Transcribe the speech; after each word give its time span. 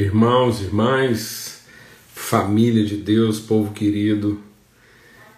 Irmãos, 0.00 0.62
irmãs, 0.62 1.60
família 2.14 2.82
de 2.82 2.96
Deus, 2.96 3.38
povo 3.38 3.74
querido, 3.74 4.40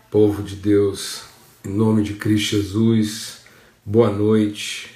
povo 0.09 0.41
de 0.41 0.55
Deus, 0.55 1.23
em 1.65 1.69
nome 1.69 2.05
de 2.05 2.15
Cristo 2.15 2.59
Jesus, 2.59 3.39
boa 3.85 4.09
noite, 4.09 4.89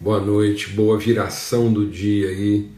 boa 0.00 0.18
noite, 0.18 0.70
boa 0.70 0.98
viração 0.98 1.72
do 1.72 1.86
dia 1.86 2.28
aí, 2.28 2.68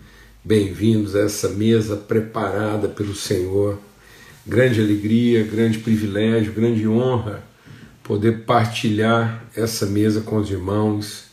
bem-vindos 0.45 1.17
a 1.17 1.21
essa 1.21 1.49
mesa 1.49 1.97
preparada 1.97 2.87
pelo 2.87 3.15
Senhor. 3.15 3.79
Grande 4.47 4.79
alegria, 4.79 5.43
grande 5.43 5.79
privilégio, 5.79 6.53
grande 6.53 6.87
honra 6.87 7.43
poder 8.03 8.45
partilhar 8.45 9.43
essa 9.57 9.87
mesa 9.87 10.21
com 10.21 10.37
os 10.37 10.51
irmãos 10.51 11.29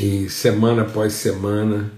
e 0.00 0.30
semana 0.30 0.80
após 0.80 1.12
semana 1.12 1.92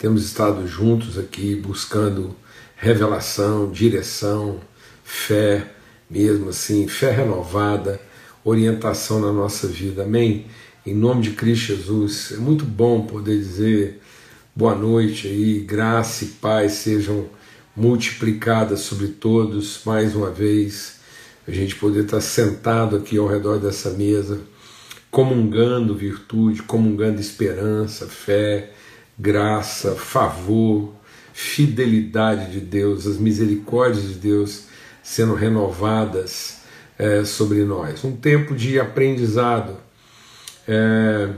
temos 0.00 0.24
estado 0.24 0.66
juntos 0.66 1.18
aqui 1.18 1.54
buscando 1.54 2.34
revelação, 2.74 3.70
direção, 3.70 4.58
fé, 5.04 5.74
mesmo 6.08 6.48
assim, 6.48 6.88
fé 6.88 7.10
renovada, 7.10 8.00
orientação 8.42 9.20
na 9.20 9.30
nossa 9.30 9.68
vida. 9.68 10.04
Amém? 10.04 10.46
Em 10.86 10.94
nome 10.94 11.20
de 11.20 11.32
Cristo 11.32 11.76
Jesus. 11.76 12.32
É 12.32 12.38
muito 12.38 12.64
bom 12.64 13.02
poder 13.02 13.36
dizer 13.36 14.00
boa 14.56 14.74
noite 14.74 15.28
aí, 15.28 15.60
graça 15.60 16.24
e 16.24 16.28
paz 16.28 16.72
sejam 16.72 17.28
multiplicadas 17.76 18.80
sobre 18.80 19.08
todos 19.08 19.82
mais 19.84 20.16
uma 20.16 20.30
vez. 20.30 20.98
A 21.46 21.50
gente 21.50 21.76
poder 21.76 22.04
estar 22.04 22.22
sentado 22.22 22.96
aqui 22.96 23.18
ao 23.18 23.28
redor 23.28 23.58
dessa 23.58 23.90
mesa, 23.90 24.40
comungando 25.10 25.94
virtude, 25.94 26.62
comungando 26.62 27.20
esperança, 27.20 28.06
fé, 28.06 28.72
graça, 29.20 29.94
favor, 29.94 30.94
fidelidade 31.34 32.50
de 32.50 32.60
Deus, 32.60 33.06
as 33.06 33.18
misericórdias 33.18 34.08
de 34.08 34.14
Deus 34.14 34.64
sendo 35.02 35.34
renovadas 35.34 36.60
é, 36.98 37.24
sobre 37.24 37.64
nós. 37.64 38.02
Um 38.02 38.16
tempo 38.16 38.54
de 38.54 38.80
aprendizado. 38.80 39.76
É, 40.66 41.28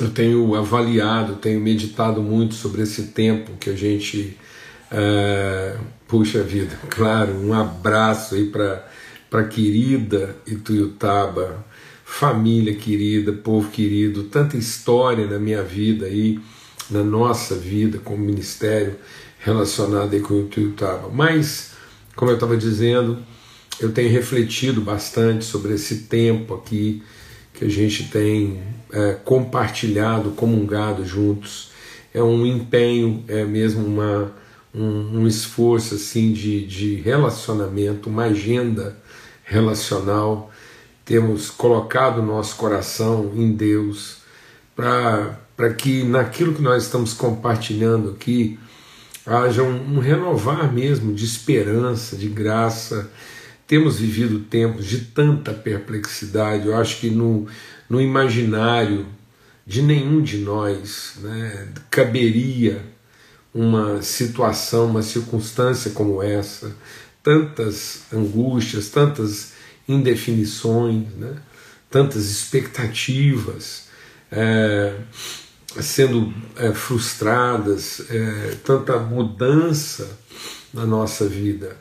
eu 0.00 0.10
tenho 0.10 0.54
avaliado, 0.54 1.36
tenho 1.36 1.60
meditado 1.60 2.22
muito 2.22 2.54
sobre 2.54 2.82
esse 2.82 3.08
tempo 3.08 3.52
que 3.60 3.70
a 3.70 3.76
gente. 3.76 4.36
É, 4.90 5.76
puxa 6.06 6.42
vida, 6.42 6.78
claro, 6.90 7.32
um 7.34 7.54
abraço 7.54 8.34
aí 8.34 8.50
para 8.50 8.84
a 9.32 9.44
querida 9.44 10.36
Ituiutaba, 10.46 11.64
família 12.12 12.74
querida, 12.74 13.32
povo 13.32 13.70
querido, 13.70 14.24
tanta 14.24 14.56
história 14.56 15.26
na 15.26 15.38
minha 15.38 15.62
vida 15.62 16.04
aí, 16.04 16.38
na 16.90 17.02
nossa 17.02 17.54
vida 17.56 17.98
como 17.98 18.22
ministério 18.22 18.96
relacionado 19.38 20.12
aí 20.12 20.20
com 20.20 20.34
o 20.34 20.44
Tuiutaba. 20.44 21.08
Mas, 21.08 21.70
como 22.14 22.30
eu 22.30 22.34
estava 22.34 22.54
dizendo, 22.54 23.18
eu 23.80 23.90
tenho 23.92 24.10
refletido 24.10 24.82
bastante 24.82 25.46
sobre 25.46 25.72
esse 25.72 26.00
tempo 26.00 26.54
aqui 26.54 27.02
que 27.54 27.64
a 27.64 27.68
gente 27.68 28.08
tem 28.10 28.62
é, 28.92 29.14
compartilhado, 29.24 30.32
comungado 30.32 31.06
juntos. 31.06 31.70
É 32.12 32.22
um 32.22 32.44
empenho, 32.44 33.24
é 33.26 33.42
mesmo 33.42 33.86
uma, 33.86 34.30
um, 34.72 35.22
um 35.22 35.26
esforço 35.26 35.94
assim 35.94 36.30
de, 36.32 36.66
de 36.66 36.94
relacionamento, 36.96 38.10
uma 38.10 38.24
agenda 38.24 38.98
relacional 39.44 40.51
temos 41.04 41.50
colocado 41.50 42.22
nosso 42.22 42.56
coração 42.56 43.32
em 43.34 43.52
Deus 43.52 44.18
para 44.74 45.72
que 45.76 46.04
naquilo 46.04 46.54
que 46.54 46.62
nós 46.62 46.84
estamos 46.84 47.12
compartilhando 47.12 48.10
aqui 48.10 48.58
haja 49.26 49.62
um, 49.62 49.96
um, 49.96 49.98
renovar 49.98 50.72
mesmo 50.72 51.14
de 51.14 51.24
esperança, 51.24 52.16
de 52.16 52.28
graça. 52.28 53.10
Temos 53.66 53.98
vivido 53.98 54.40
tempos 54.40 54.86
de 54.86 54.98
tanta 54.98 55.52
perplexidade, 55.52 56.66
eu 56.66 56.76
acho 56.76 57.00
que 57.00 57.10
no, 57.10 57.46
no 57.88 58.00
imaginário 58.00 59.06
de 59.66 59.80
nenhum 59.80 60.20
de 60.20 60.38
nós 60.38 61.14
né, 61.20 61.68
caberia 61.88 62.84
uma 63.54 64.02
situação, 64.02 64.86
uma 64.86 65.02
circunstância 65.02 65.90
como 65.92 66.22
essa, 66.22 66.74
tantas 67.22 68.02
angústias, 68.12 68.88
tantas 68.88 69.51
indefinições, 69.88 71.06
né? 71.16 71.36
tantas 71.90 72.30
expectativas 72.30 73.88
é, 74.30 74.94
sendo 75.80 76.32
é, 76.56 76.72
frustradas, 76.72 78.02
é, 78.10 78.56
tanta 78.64 78.98
mudança 78.98 80.18
na 80.72 80.86
nossa 80.86 81.28
vida, 81.28 81.76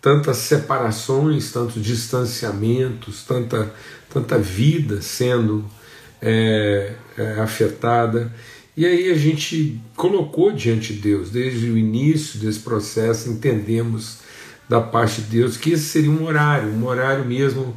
tantas 0.00 0.36
separações, 0.38 1.50
tantos 1.50 1.82
distanciamentos, 1.82 3.22
tanta, 3.24 3.72
tanta 4.10 4.38
vida 4.38 5.00
sendo 5.00 5.64
é, 6.20 6.92
é, 7.16 7.40
afetada. 7.40 8.32
E 8.76 8.84
aí 8.84 9.10
a 9.10 9.16
gente 9.16 9.80
colocou 9.96 10.52
diante 10.52 10.92
de 10.92 11.00
Deus, 11.00 11.30
desde 11.30 11.70
o 11.70 11.78
início 11.78 12.38
desse 12.40 12.60
processo, 12.60 13.30
entendemos 13.30 14.18
da 14.68 14.80
parte 14.80 15.22
de 15.22 15.38
Deus, 15.38 15.56
que 15.56 15.72
esse 15.72 15.84
seria 15.84 16.10
um 16.10 16.24
horário, 16.24 16.70
um 16.70 16.86
horário 16.86 17.24
mesmo, 17.24 17.76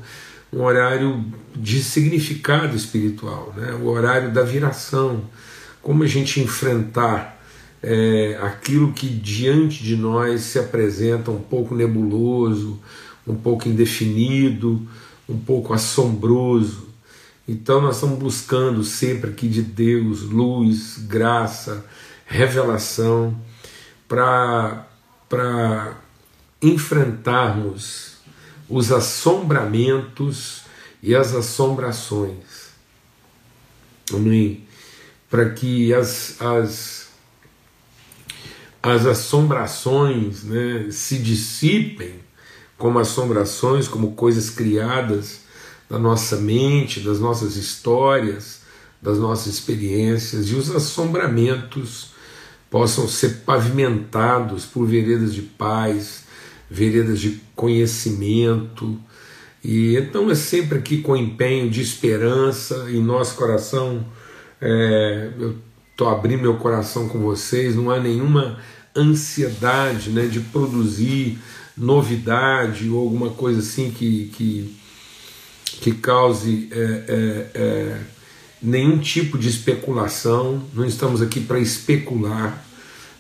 um 0.52 0.62
horário 0.62 1.24
de 1.56 1.84
significado 1.84 2.76
espiritual, 2.76 3.54
né? 3.56 3.74
o 3.74 3.88
horário 3.88 4.32
da 4.32 4.44
viração, 4.44 5.24
como 5.82 6.04
a 6.04 6.08
gente 6.08 6.40
enfrentar 6.40 7.38
é, 7.84 8.40
aquilo 8.42 8.94
que 8.94 9.08
diante 9.08 9.84
de 9.84 9.96
nós 9.96 10.42
se 10.42 10.60
apresenta 10.60 11.32
um 11.32 11.40
pouco 11.40 11.76
nebuloso, 11.76 12.80
um 13.26 13.36
pouco 13.36 13.68
indefinido, 13.68 14.88
um 15.28 15.38
pouco 15.38 15.74
assombroso. 15.74 16.88
Então 17.48 17.82
nós 17.82 17.96
estamos 17.96 18.20
buscando 18.20 18.84
sempre 18.84 19.30
aqui 19.32 19.48
de 19.48 19.62
Deus 19.62 20.22
luz, 20.22 20.98
graça, 20.98 21.86
revelação 22.26 23.40
para 24.08 24.86
enfrentarmos 26.62 28.18
os 28.70 28.92
assombramentos 28.92 30.64
e 31.02 31.16
as 31.16 31.34
assombrações. 31.34 32.68
Amém? 34.14 34.66
Para 35.30 35.50
que 35.50 35.94
as, 35.94 36.42
as, 36.42 37.10
as 38.82 39.06
assombrações 39.06 40.44
né, 40.44 40.88
se 40.92 41.18
dissipem 41.20 42.16
como 42.78 43.00
assombrações, 43.00 43.88
como 43.88 44.14
coisas 44.14 44.50
criadas 44.50 45.42
da 45.90 45.98
nossa 45.98 46.38
mente, 46.38 47.00
das 47.00 47.20
nossas 47.20 47.56
histórias, 47.56 48.62
das 49.02 49.18
nossas 49.18 49.54
experiências, 49.54 50.50
e 50.50 50.56
os 50.56 50.70
assombramentos 50.72 52.12
possam 52.70 53.08
ser 53.08 53.42
pavimentados 53.46 54.66
por 54.66 54.86
veredas 54.86 55.34
de 55.34 55.42
paz, 55.42 56.27
veredas 56.70 57.20
de 57.20 57.42
conhecimento. 57.56 59.00
E 59.64 59.96
então 59.96 60.30
é 60.30 60.36
sempre 60.36 60.78
aqui 60.78 61.00
com 61.00 61.16
empenho 61.16 61.70
de 61.70 61.82
esperança 61.82 62.88
em 62.90 63.02
nosso 63.02 63.36
coração. 63.36 64.06
É, 64.62 65.32
eu 65.40 65.56
estou 65.92 66.10
abrindo 66.10 66.42
meu 66.42 66.56
coração 66.56 67.08
com 67.08 67.20
vocês, 67.20 67.76
não 67.76 67.90
há 67.90 68.00
nenhuma 68.00 68.60
ansiedade 68.96 70.10
né, 70.10 70.26
de 70.26 70.40
produzir 70.40 71.38
novidade 71.78 72.90
ou 72.90 73.00
alguma 73.00 73.30
coisa 73.30 73.60
assim 73.60 73.92
que, 73.92 74.32
que, 74.34 74.76
que 75.82 75.92
cause 75.92 76.68
é, 76.72 77.04
é, 77.08 77.52
é 77.54 78.02
nenhum 78.62 78.98
tipo 78.98 79.38
de 79.38 79.48
especulação. 79.48 80.64
Não 80.74 80.86
estamos 80.86 81.22
aqui 81.22 81.40
para 81.40 81.60
especular 81.60 82.67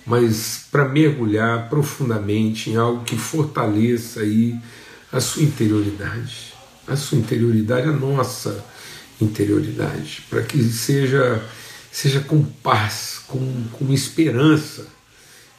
mas 0.07 0.65
para 0.71 0.87
mergulhar 0.87 1.69
profundamente 1.69 2.69
em 2.69 2.77
algo 2.77 3.03
que 3.03 3.17
fortaleça 3.17 4.21
aí 4.21 4.57
a 5.11 5.19
sua 5.19 5.43
interioridade, 5.43 6.53
a 6.87 6.95
sua 6.95 7.17
interioridade, 7.17 7.89
a 7.89 7.91
nossa 7.91 8.65
interioridade, 9.19 10.23
para 10.29 10.41
que 10.41 10.63
seja 10.63 11.43
seja 11.91 12.19
com 12.19 12.43
paz, 12.43 13.21
com, 13.27 13.63
com 13.71 13.91
esperança 13.91 14.85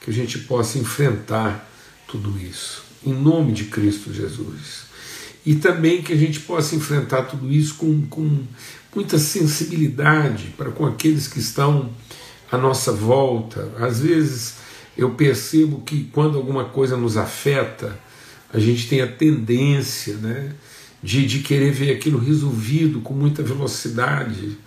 que 0.00 0.10
a 0.10 0.14
gente 0.14 0.38
possa 0.38 0.78
enfrentar 0.78 1.68
tudo 2.06 2.38
isso, 2.38 2.84
em 3.04 3.12
nome 3.12 3.52
de 3.52 3.64
Cristo 3.64 4.12
Jesus. 4.12 4.86
E 5.44 5.56
também 5.56 6.00
que 6.00 6.12
a 6.12 6.16
gente 6.16 6.40
possa 6.40 6.76
enfrentar 6.76 7.22
tudo 7.22 7.50
isso 7.50 7.74
com, 7.74 8.06
com 8.06 8.44
muita 8.94 9.18
sensibilidade 9.18 10.54
para 10.56 10.70
com 10.70 10.86
aqueles 10.86 11.26
que 11.26 11.40
estão 11.40 11.90
à 12.50 12.56
nossa 12.56 12.92
volta. 12.92 13.72
Às 13.78 14.00
vezes 14.00 14.56
eu 14.96 15.10
percebo 15.10 15.80
que 15.82 16.04
quando 16.12 16.36
alguma 16.36 16.64
coisa 16.64 16.96
nos 16.96 17.16
afeta, 17.16 17.98
a 18.52 18.58
gente 18.58 18.88
tem 18.88 19.00
a 19.00 19.06
tendência 19.06 20.14
né, 20.16 20.52
de, 21.02 21.26
de 21.26 21.40
querer 21.40 21.72
ver 21.72 21.92
aquilo 21.92 22.18
resolvido 22.18 23.00
com 23.00 23.14
muita 23.14 23.42
velocidade. 23.42 24.58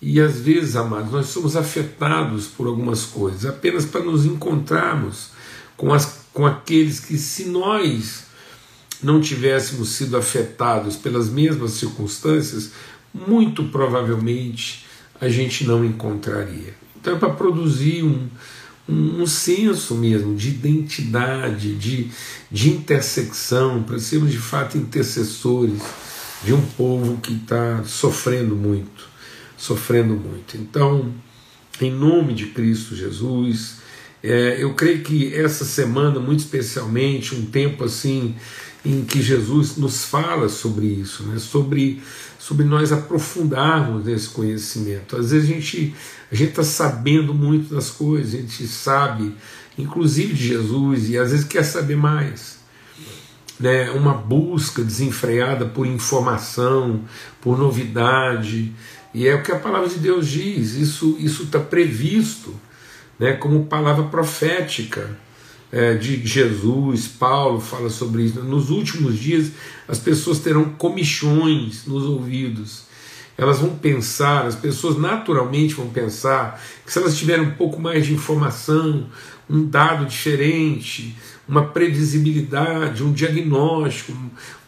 E 0.00 0.20
às 0.20 0.40
vezes, 0.40 0.76
amados, 0.76 1.10
nós 1.10 1.26
somos 1.26 1.56
afetados 1.56 2.46
por 2.46 2.66
algumas 2.66 3.04
coisas 3.04 3.44
apenas 3.44 3.84
para 3.84 4.04
nos 4.04 4.24
encontrarmos 4.24 5.30
com, 5.76 5.92
as, 5.92 6.20
com 6.32 6.46
aqueles 6.46 7.00
que, 7.00 7.18
se 7.18 7.46
nós 7.46 8.24
não 9.02 9.20
tivéssemos 9.20 9.90
sido 9.90 10.16
afetados 10.16 10.96
pelas 10.96 11.28
mesmas 11.28 11.72
circunstâncias, 11.72 12.70
muito 13.12 13.64
provavelmente 13.64 14.86
a 15.20 15.28
gente 15.28 15.64
não 15.64 15.84
encontraria. 15.84 16.74
Então 17.08 17.16
é 17.16 17.18
para 17.18 17.30
produzir 17.30 18.02
um, 18.02 18.28
um, 18.86 19.22
um, 19.22 19.26
senso 19.26 19.94
mesmo 19.94 20.36
de 20.36 20.50
identidade, 20.50 21.74
de, 21.74 22.10
de 22.50 22.70
intersecção, 22.70 23.82
para 23.82 23.98
sermos 23.98 24.30
de 24.30 24.36
fato 24.36 24.76
intercessores 24.76 25.80
de 26.44 26.52
um 26.52 26.60
povo 26.60 27.16
que 27.16 27.32
está 27.32 27.82
sofrendo 27.84 28.54
muito, 28.54 29.08
sofrendo 29.56 30.14
muito. 30.14 30.58
Então, 30.58 31.10
em 31.80 31.90
nome 31.90 32.34
de 32.34 32.46
Cristo 32.48 32.94
Jesus, 32.94 33.78
é, 34.22 34.62
eu 34.62 34.74
creio 34.74 35.02
que 35.02 35.34
essa 35.34 35.64
semana, 35.64 36.20
muito 36.20 36.40
especialmente, 36.40 37.34
um 37.34 37.46
tempo 37.46 37.84
assim 37.84 38.34
em 38.88 39.04
que 39.04 39.20
Jesus 39.20 39.76
nos 39.76 40.06
fala 40.06 40.48
sobre 40.48 40.86
isso, 40.86 41.22
né? 41.24 41.38
sobre, 41.38 42.02
sobre 42.38 42.64
nós 42.64 42.90
aprofundarmos 42.90 44.06
nesse 44.06 44.30
conhecimento. 44.30 45.14
Às 45.14 45.30
vezes 45.30 45.50
a 45.50 45.52
gente 45.52 45.94
a 46.32 46.34
está 46.34 46.64
sabendo 46.64 47.34
muito 47.34 47.74
das 47.74 47.90
coisas, 47.90 48.34
a 48.34 48.38
gente 48.38 48.66
sabe, 48.66 49.34
inclusive 49.76 50.32
de 50.32 50.48
Jesus, 50.48 51.10
e 51.10 51.18
às 51.18 51.32
vezes 51.32 51.44
quer 51.44 51.64
saber 51.64 51.96
mais. 51.96 52.60
Né? 53.60 53.90
Uma 53.90 54.14
busca 54.14 54.82
desenfreada 54.82 55.66
por 55.66 55.86
informação, 55.86 57.04
por 57.42 57.58
novidade, 57.58 58.72
e 59.12 59.28
é 59.28 59.34
o 59.34 59.42
que 59.42 59.52
a 59.52 59.58
palavra 59.58 59.88
de 59.88 59.98
Deus 59.98 60.26
diz, 60.26 60.72
isso 60.74 61.18
está 61.18 61.60
previsto 61.60 62.54
né? 63.18 63.34
como 63.34 63.66
palavra 63.66 64.04
profética 64.04 65.14
é, 65.70 65.94
de 65.94 66.26
Jesus, 66.26 67.06
Paulo 67.06 67.60
fala 67.60 67.90
sobre 67.90 68.22
isso. 68.22 68.42
Nos 68.42 68.70
últimos 68.70 69.18
dias, 69.18 69.52
as 69.86 69.98
pessoas 69.98 70.38
terão 70.38 70.64
comichões 70.70 71.86
nos 71.86 72.04
ouvidos. 72.04 72.86
Elas 73.36 73.60
vão 73.60 73.76
pensar, 73.76 74.46
as 74.46 74.56
pessoas 74.56 74.96
naturalmente 74.98 75.74
vão 75.74 75.88
pensar 75.88 76.60
que 76.84 76.92
se 76.92 76.98
elas 76.98 77.16
tiverem 77.16 77.46
um 77.46 77.54
pouco 77.54 77.80
mais 77.80 78.06
de 78.06 78.12
informação, 78.12 79.06
um 79.48 79.64
dado 79.64 80.06
diferente, 80.06 81.14
uma 81.48 81.64
previsibilidade, 81.64 83.04
um 83.04 83.12
diagnóstico, 83.12 84.12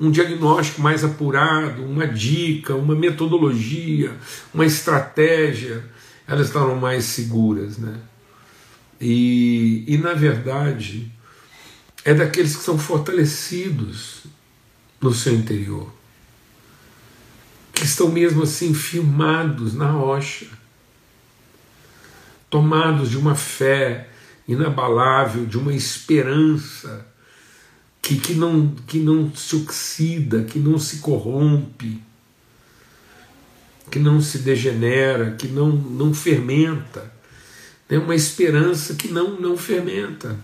um 0.01 0.11
diagnóstico 0.11 0.81
mais 0.81 1.05
apurado, 1.05 1.85
uma 1.85 2.07
dica, 2.07 2.75
uma 2.75 2.95
metodologia, 2.95 4.13
uma 4.55 4.65
estratégia, 4.65 5.85
elas 6.27 6.47
estarão 6.47 6.77
mais 6.77 7.05
seguras, 7.05 7.77
né? 7.77 7.95
E, 9.01 9.85
e 9.89 9.97
na 9.97 10.13
verdade, 10.13 11.11
é 12.05 12.13
daqueles 12.13 12.55
que 12.55 12.63
são 12.63 12.79
fortalecidos 12.79 14.25
no 15.01 15.15
seu 15.15 15.35
interior, 15.35 15.91
que 17.73 17.85
estão 17.85 18.11
mesmo 18.11 18.43
assim 18.43 18.75
firmados 18.75 19.73
na 19.73 19.91
rocha, 19.91 20.47
tomados 22.51 23.09
de 23.09 23.17
uma 23.17 23.35
fé 23.35 24.09
inabalável, 24.47 25.47
de 25.47 25.57
uma 25.57 25.73
esperança 25.73 27.07
que, 28.03 28.19
que, 28.19 28.35
não, 28.35 28.75
que 28.87 28.99
não 28.99 29.35
se 29.35 29.57
oxida, 29.57 30.43
que 30.43 30.59
não 30.59 30.79
se 30.79 30.99
corrompe, 30.99 32.03
que 33.91 33.99
não 33.99 34.21
se 34.21 34.39
degenera, 34.39 35.33
que 35.33 35.49
não, 35.49 35.71
não 35.71 36.13
fermenta 36.13 37.20
tem 37.91 37.99
uma 37.99 38.15
esperança 38.15 38.95
que 38.95 39.09
não, 39.09 39.41
não 39.41 39.57
fermenta 39.57 40.39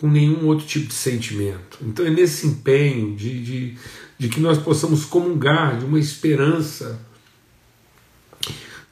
com 0.00 0.08
nenhum 0.10 0.46
outro 0.46 0.66
tipo 0.66 0.88
de 0.88 0.94
sentimento. 0.94 1.78
Então 1.80 2.04
é 2.04 2.10
nesse 2.10 2.44
empenho 2.44 3.14
de, 3.14 3.40
de, 3.40 3.78
de 4.18 4.28
que 4.28 4.40
nós 4.40 4.58
possamos 4.58 5.04
comungar 5.04 5.78
de 5.78 5.84
uma 5.84 6.00
esperança 6.00 7.00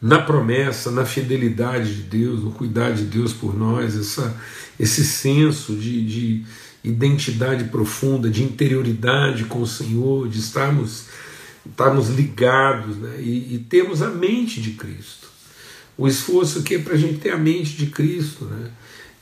na 0.01 0.21
promessa, 0.21 0.93
na 0.93 1.05
fidelidade 1.05 1.97
de 1.97 2.03
Deus, 2.03 2.45
no 2.45 2.53
cuidar 2.53 2.93
de 2.93 3.03
Deus 3.03 3.33
por 3.33 3.59
nós, 3.59 3.97
essa, 3.97 4.41
esse 4.79 5.05
senso 5.05 5.75
de, 5.75 6.07
de 6.07 6.47
identidade 6.85 7.65
profunda, 7.65 8.31
de 8.31 8.45
interioridade 8.45 9.47
com 9.47 9.63
o 9.63 9.67
Senhor, 9.67 10.29
de 10.29 10.39
estarmos, 10.39 11.07
estarmos 11.69 12.09
ligados 12.09 12.99
né? 12.99 13.17
e, 13.19 13.57
e 13.57 13.59
termos 13.69 14.01
a 14.01 14.11
mente 14.11 14.63
de 14.63 14.71
Cristo 14.75 15.28
o 15.99 16.07
esforço 16.07 16.61
aqui 16.61 16.77
é 16.77 16.79
para 16.79 16.95
a 16.95 16.97
gente 16.97 17.19
ter 17.19 17.31
a 17.31 17.37
mente 17.37 17.77
de 17.77 17.87
Cristo, 17.87 18.45
né? 18.45 18.71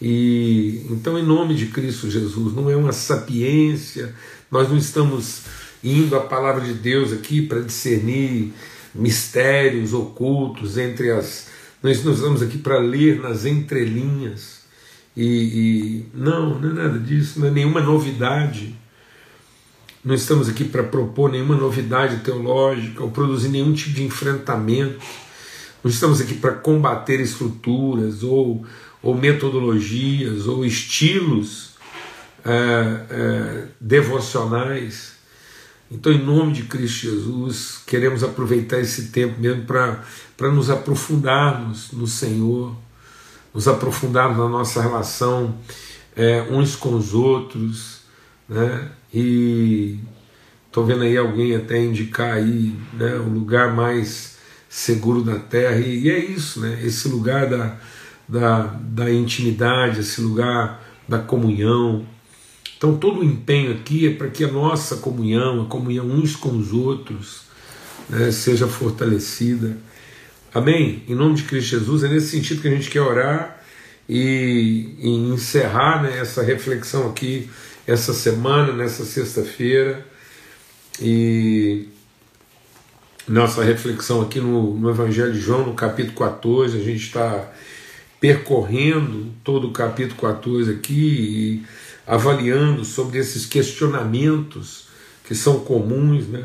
E 0.01 0.87
então, 0.91 1.19
em 1.19 1.25
nome 1.25 1.55
de 1.55 1.67
Cristo 1.69 2.11
Jesus, 2.11 2.55
não 2.55 2.71
é 2.71 2.77
uma 2.77 2.93
sapiência, 2.93 4.15
nós 4.51 4.69
não 4.69 4.77
estamos 4.77 5.41
indo 5.83 6.15
à 6.15 6.21
palavra 6.21 6.63
de 6.63 6.75
Deus 6.75 7.15
aqui 7.15 7.41
para 7.41 7.61
discernir 7.61 8.53
mistérios 8.95 9.95
ocultos 9.95 10.77
entre 10.77 11.11
as. 11.11 11.49
Nós 11.83 12.05
não 12.05 12.13
estamos 12.13 12.43
aqui 12.43 12.59
para 12.59 12.79
ler 12.79 13.21
nas 13.21 13.47
entrelinhas. 13.47 14.61
E, 15.17 15.25
e 15.25 16.07
não, 16.13 16.59
não 16.59 16.71
é 16.71 16.73
nada 16.75 16.99
disso, 16.99 17.41
não 17.41 17.49
é 17.49 17.51
nenhuma 17.51 17.81
novidade. 17.81 18.75
Não 20.05 20.15
estamos 20.15 20.47
aqui 20.47 20.65
para 20.65 20.83
propor 20.83 21.33
nenhuma 21.33 21.57
novidade 21.57 22.19
teológica 22.19 23.03
ou 23.03 23.11
produzir 23.11 23.49
nenhum 23.49 23.73
tipo 23.73 23.95
de 23.95 24.05
enfrentamento 24.05 24.99
não 25.87 25.91
estamos 25.91 26.21
aqui 26.21 26.35
para 26.35 26.51
combater 26.51 27.21
estruturas 27.21 28.25
ou, 28.25 28.67
ou 29.01 29.15
metodologias 29.15 30.49
ou 30.49 30.65
estilos 30.65 31.75
é, 32.45 32.51
é, 33.09 33.65
devocionais. 33.81 35.13
Então, 35.89 36.11
em 36.11 36.21
nome 36.21 36.55
de 36.55 36.65
Cristo 36.65 37.03
Jesus, 37.03 37.83
queremos 37.87 38.25
aproveitar 38.25 38.81
esse 38.81 39.11
tempo 39.11 39.41
mesmo 39.41 39.65
para 39.65 40.51
nos 40.51 40.71
aprofundarmos 40.71 41.93
no 41.93 42.09
Senhor, 42.09 42.75
nos 43.55 43.69
aprofundarmos 43.69 44.39
na 44.39 44.49
nossa 44.49 44.83
relação 44.83 45.57
é, 46.17 46.43
uns 46.51 46.75
com 46.75 46.97
os 46.97 47.15
outros, 47.15 48.01
né? 48.49 48.91
E 49.15 50.01
estou 50.67 50.85
vendo 50.85 51.05
aí 51.05 51.17
alguém 51.17 51.55
até 51.55 51.81
indicar 51.81 52.33
aí 52.33 52.75
né, 52.93 53.15
o 53.15 53.29
lugar 53.29 53.73
mais 53.73 54.36
seguro 54.77 55.23
da 55.23 55.39
terra. 55.39 55.79
E, 55.79 56.01
e 56.01 56.11
é 56.11 56.19
isso, 56.19 56.61
né? 56.61 56.79
esse 56.85 57.09
lugar 57.09 57.49
da, 57.49 57.79
da, 58.29 58.63
da 58.79 59.11
intimidade, 59.11 60.01
esse 60.01 60.21
lugar 60.21 60.85
da 61.09 61.19
comunhão. 61.19 62.07
Então, 62.77 62.99
todo 62.99 63.21
o 63.21 63.25
empenho 63.25 63.73
aqui 63.73 64.07
é 64.07 64.11
para 64.11 64.29
que 64.29 64.45
a 64.45 64.53
nossa 64.53 64.97
comunhão, 64.97 65.63
a 65.63 65.65
comunhão 65.65 66.05
uns 66.05 66.37
com 66.37 66.51
os 66.51 66.75
outros, 66.75 67.45
né, 68.07 68.31
seja 68.31 68.69
fortalecida. 68.69 69.79
Amém? 70.53 71.03
Em 71.09 71.15
nome 71.15 71.37
de 71.37 71.45
Cristo 71.45 71.71
Jesus, 71.71 72.05
é 72.05 72.09
nesse 72.09 72.29
sentido 72.29 72.61
que 72.61 72.69
a 72.69 72.71
gente 72.71 72.91
quer 72.91 73.01
orar 73.01 73.63
e, 74.07 74.95
e 74.99 75.09
encerrar 75.09 76.03
né, 76.03 76.19
essa 76.19 76.43
reflexão 76.43 77.09
aqui, 77.09 77.49
essa 77.87 78.13
semana, 78.13 78.75
nessa 78.75 79.07
sexta-feira. 79.07 80.07
E 81.01 81.89
nossa 83.29 83.65
reflexão 83.65 84.23
aqui 84.23 84.41
no, 84.41 84.77
no 84.77 84.89
Evangelho 84.89 85.33
de 85.33 85.41
João, 85.41 85.67
no 85.67 85.75
capítulo 85.75 86.17
14, 86.17 86.79
a 86.79 86.83
gente 86.83 87.07
está 87.07 87.51
percorrendo 88.21 89.33
todo 89.45 89.69
o 89.69 89.73
capítulo 89.73 90.21
14 90.21 90.71
aqui 90.71 90.95
e 90.95 91.63
avaliando 92.07 92.85
sobre 92.85 93.19
esses 93.19 93.45
questionamentos 93.45 94.87
que 95.25 95.35
são 95.35 95.61
comuns, 95.61 96.29
né? 96.29 96.45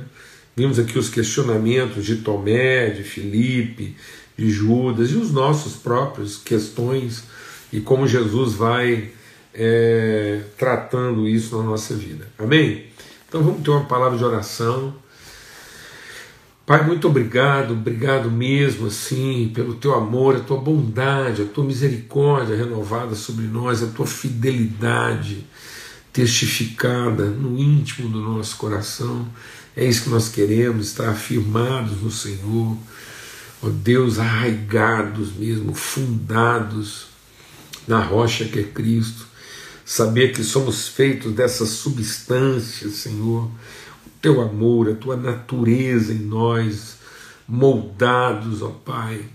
Vimos 0.55 0.79
aqui 0.79 0.97
os 0.97 1.09
questionamentos 1.09 2.03
de 2.05 2.17
Tomé, 2.17 2.89
de 2.89 3.03
Filipe, 3.03 3.95
de 4.37 4.49
Judas 4.49 5.11
e 5.11 5.15
os 5.15 5.31
nossos 5.31 5.75
próprios 5.75 6.37
questões 6.37 7.23
e 7.71 7.79
como 7.79 8.07
Jesus 8.07 8.53
vai 8.53 9.11
é, 9.53 10.41
tratando 10.57 11.27
isso 11.27 11.57
na 11.57 11.63
nossa 11.63 11.93
vida. 11.95 12.27
Amém? 12.37 12.85
Então 13.27 13.41
vamos 13.43 13.63
ter 13.63 13.69
uma 13.69 13.85
palavra 13.85 14.17
de 14.17 14.23
oração. 14.23 14.93
Pai, 16.71 16.85
muito 16.85 17.05
obrigado, 17.05 17.73
obrigado 17.73 18.31
mesmo, 18.31 18.87
assim, 18.87 19.51
pelo 19.53 19.73
teu 19.73 19.93
amor, 19.93 20.37
a 20.37 20.39
tua 20.39 20.55
bondade, 20.55 21.41
a 21.41 21.45
tua 21.45 21.65
misericórdia 21.65 22.55
renovada 22.55 23.13
sobre 23.13 23.45
nós, 23.45 23.83
a 23.83 23.87
tua 23.87 24.07
fidelidade 24.07 25.45
testificada 26.13 27.25
no 27.25 27.59
íntimo 27.59 28.07
do 28.07 28.21
nosso 28.21 28.55
coração. 28.55 29.27
É 29.75 29.83
isso 29.83 30.03
que 30.03 30.09
nós 30.11 30.29
queremos, 30.29 30.87
estar 30.87 31.09
afirmados 31.09 32.01
no 32.01 32.09
Senhor, 32.09 32.77
ó 33.61 33.67
Deus, 33.67 34.17
arraigados 34.17 35.33
mesmo, 35.33 35.73
fundados 35.73 37.07
na 37.85 37.99
rocha 37.99 38.45
que 38.45 38.59
é 38.59 38.63
Cristo. 38.63 39.25
Saber 39.83 40.31
que 40.31 40.41
somos 40.41 40.87
feitos 40.87 41.33
dessa 41.33 41.65
substância, 41.65 42.87
Senhor 42.87 43.51
teu 44.21 44.41
amor, 44.41 44.89
a 44.89 44.95
tua 44.95 45.17
natureza 45.17 46.13
em 46.13 46.19
nós, 46.19 46.97
moldados, 47.47 48.61
ó 48.61 48.69
Pai, 48.69 49.25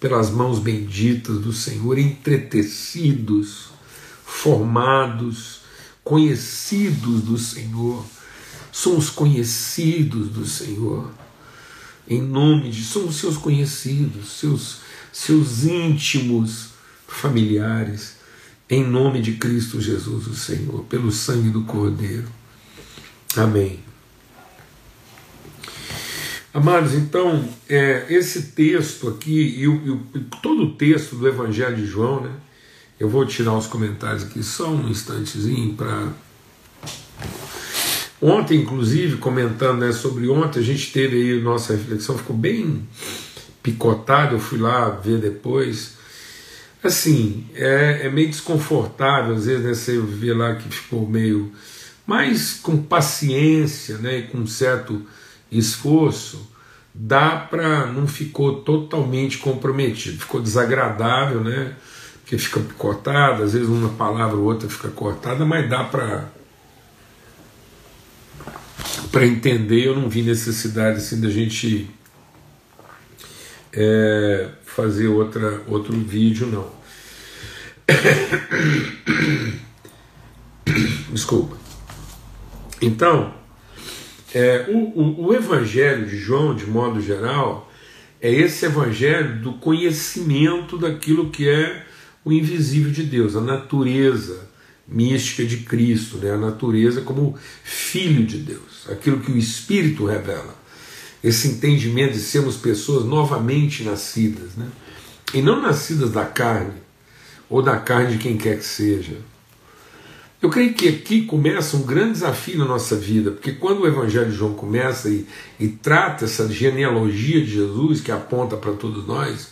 pelas 0.00 0.30
mãos 0.30 0.58
benditas 0.58 1.38
do 1.38 1.52
Senhor, 1.52 1.98
entretecidos, 1.98 3.68
formados, 4.24 5.60
conhecidos 6.02 7.22
do 7.22 7.38
Senhor. 7.38 8.04
Somos 8.72 9.10
conhecidos 9.10 10.28
do 10.30 10.46
Senhor. 10.46 11.10
Em 12.08 12.20
nome 12.20 12.70
de 12.70 12.82
somos 12.82 13.16
seus 13.16 13.36
conhecidos, 13.36 14.32
seus 14.32 14.80
seus 15.12 15.64
íntimos 15.64 16.68
familiares, 17.06 18.16
em 18.68 18.82
nome 18.82 19.20
de 19.20 19.32
Cristo 19.32 19.78
Jesus, 19.78 20.26
o 20.26 20.34
Senhor, 20.34 20.82
pelo 20.84 21.12
sangue 21.12 21.50
do 21.50 21.62
Cordeiro. 21.64 22.26
Amém. 23.36 23.80
Amados, 26.54 26.94
então, 26.94 27.48
é, 27.66 28.06
esse 28.10 28.48
texto 28.48 29.08
aqui, 29.08 29.60
e, 29.60 29.66
o, 29.66 30.02
e 30.14 30.20
todo 30.42 30.64
o 30.64 30.74
texto 30.74 31.16
do 31.16 31.26
Evangelho 31.26 31.76
de 31.76 31.86
João, 31.86 32.20
né? 32.20 32.30
Eu 33.00 33.08
vou 33.08 33.26
tirar 33.26 33.54
os 33.54 33.66
comentários 33.66 34.22
aqui 34.22 34.42
só 34.42 34.70
um 34.70 34.88
instantezinho 34.88 35.74
para. 35.74 36.12
Ontem, 38.20 38.60
inclusive, 38.60 39.16
comentando 39.16 39.80
né, 39.80 39.90
sobre 39.90 40.28
ontem, 40.28 40.60
a 40.60 40.62
gente 40.62 40.92
teve 40.92 41.16
aí 41.16 41.40
nossa 41.40 41.72
reflexão, 41.72 42.16
ficou 42.16 42.36
bem 42.36 42.86
picotado, 43.60 44.36
eu 44.36 44.38
fui 44.38 44.58
lá 44.58 44.90
ver 44.90 45.18
depois. 45.18 45.94
Assim, 46.84 47.46
é, 47.54 48.02
é 48.04 48.10
meio 48.10 48.28
desconfortável, 48.28 49.34
às 49.34 49.46
vezes, 49.46 49.64
né, 49.64 49.74
você 49.74 49.98
vê 49.98 50.32
lá 50.32 50.54
que 50.54 50.68
ficou 50.68 51.08
meio. 51.08 51.50
Mas 52.06 52.54
com 52.54 52.82
paciência 52.82 53.98
né, 53.98 54.18
e 54.18 54.26
com 54.26 54.46
certo 54.46 55.02
esforço, 55.50 56.50
dá 56.94 57.36
para. 57.36 57.86
não 57.86 58.06
ficou 58.06 58.62
totalmente 58.62 59.38
comprometido, 59.38 60.18
ficou 60.18 60.40
desagradável, 60.40 61.42
né? 61.42 61.74
Porque 62.20 62.38
fica 62.38 62.60
cortado, 62.76 63.42
às 63.42 63.52
vezes 63.52 63.68
uma 63.68 63.90
palavra 63.90 64.36
ou 64.36 64.44
outra 64.44 64.68
fica 64.68 64.88
cortada, 64.88 65.44
mas 65.44 65.68
dá 65.68 65.84
para. 65.84 66.30
Para 69.10 69.26
entender, 69.26 69.86
eu 69.86 69.94
não 69.94 70.08
vi 70.08 70.22
necessidade 70.22 70.98
assim 70.98 71.20
da 71.20 71.28
gente 71.28 71.90
é, 73.72 74.48
fazer 74.64 75.08
outra, 75.08 75.62
outro 75.68 75.96
vídeo, 75.98 76.46
não. 76.46 76.70
Desculpa. 81.12 81.61
Então, 82.82 83.32
é, 84.34 84.66
o, 84.68 84.78
o, 85.00 85.26
o, 85.26 85.34
Evangelho 85.34 86.04
de 86.04 86.18
João, 86.18 86.52
de 86.52 86.66
modo 86.66 87.00
geral, 87.00 87.70
é 88.20 88.30
esse 88.30 88.66
Evangelho 88.66 89.40
do 89.40 89.52
conhecimento 89.54 90.76
daquilo 90.76 91.30
que 91.30 91.48
é 91.48 91.86
o 92.24 92.32
invisível 92.32 92.90
de 92.90 93.04
Deus, 93.04 93.36
a 93.36 93.40
natureza 93.40 94.50
mística 94.86 95.44
de 95.44 95.58
Cristo, 95.58 96.18
né? 96.18 96.32
a 96.32 96.36
natureza 96.36 97.02
como 97.02 97.38
Filho 97.62 98.26
de 98.26 98.38
Deus, 98.38 98.88
aquilo 98.90 99.20
que 99.20 99.30
o 99.30 99.38
Espírito 99.38 100.04
revela. 100.04 100.60
Esse 101.22 101.46
entendimento 101.46 102.14
de 102.14 102.18
sermos 102.18 102.56
pessoas 102.56 103.04
novamente 103.04 103.84
nascidas, 103.84 104.56
né? 104.56 104.66
e 105.32 105.40
não 105.40 105.62
nascidas 105.62 106.10
da 106.10 106.24
carne, 106.24 106.82
ou 107.48 107.62
da 107.62 107.76
carne 107.76 108.16
de 108.16 108.18
quem 108.18 108.36
quer 108.36 108.58
que 108.58 108.64
seja, 108.64 109.18
eu 110.42 110.50
creio 110.50 110.74
que 110.74 110.88
aqui 110.88 111.22
começa 111.24 111.76
um 111.76 111.84
grande 111.84 112.14
desafio 112.14 112.58
na 112.58 112.64
nossa 112.64 112.96
vida, 112.96 113.30
porque 113.30 113.52
quando 113.52 113.82
o 113.82 113.86
Evangelho 113.86 114.28
de 114.28 114.36
João 114.36 114.54
começa 114.54 115.08
e, 115.08 115.24
e 115.58 115.68
trata 115.68 116.24
essa 116.24 116.48
genealogia 116.48 117.40
de 117.40 117.52
Jesus 117.52 118.00
que 118.00 118.10
aponta 118.10 118.56
para 118.56 118.72
todos 118.72 119.06
nós, 119.06 119.50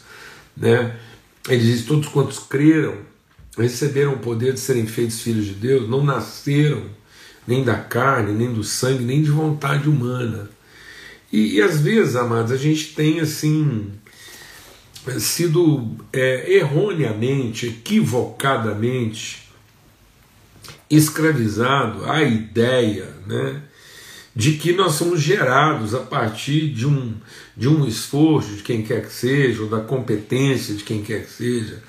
né, 0.56 0.97
ele 1.49 1.62
diz: 1.62 1.85
Todos 1.85 2.09
quantos 2.09 2.40
creram, 2.40 2.97
receberam 3.56 4.14
o 4.14 4.18
poder 4.18 4.52
de 4.54 4.61
serem 4.61 4.85
feitos 4.85 5.20
filhos 5.20 5.47
de 5.47 5.54
Deus, 5.54 5.88
não 5.88 6.04
nasceram 6.04 6.82
nem 7.47 7.62
da 7.62 7.76
carne, 7.76 8.32
nem 8.32 8.52
do 8.52 8.64
sangue, 8.64 9.04
nem 9.04 9.23
de 9.23 9.30
vontade 9.30 9.88
humana. 9.88 10.50
E, 11.32 11.54
e 11.54 11.62
às 11.62 11.80
vezes, 11.80 12.16
amados, 12.16 12.50
a 12.50 12.56
gente 12.56 12.94
tem 12.94 13.20
assim 13.20 13.92
sido 15.18 15.88
é, 16.12 16.52
erroneamente, 16.52 17.68
equivocadamente, 17.68 19.50
escravizado 20.90 22.04
à 22.11 22.23
ideia 22.23 23.09
né, 23.26 23.62
de 24.35 24.54
que 24.54 24.73
nós 24.73 24.94
somos 24.94 25.20
gerados 25.20 25.94
a 25.94 26.00
partir 26.00 26.68
de 26.70 26.87
um, 26.87 27.14
de 27.56 27.68
um 27.68 27.87
esforço 27.87 28.56
de 28.56 28.62
quem 28.62 28.82
quer 28.82 29.02
que 29.02 29.12
seja, 29.12 29.62
ou 29.62 29.68
da 29.68 29.80
competência 29.80 30.75
de 30.75 30.82
quem 30.82 31.02
quer 31.02 31.25
que 31.25 31.30
seja. 31.30 31.82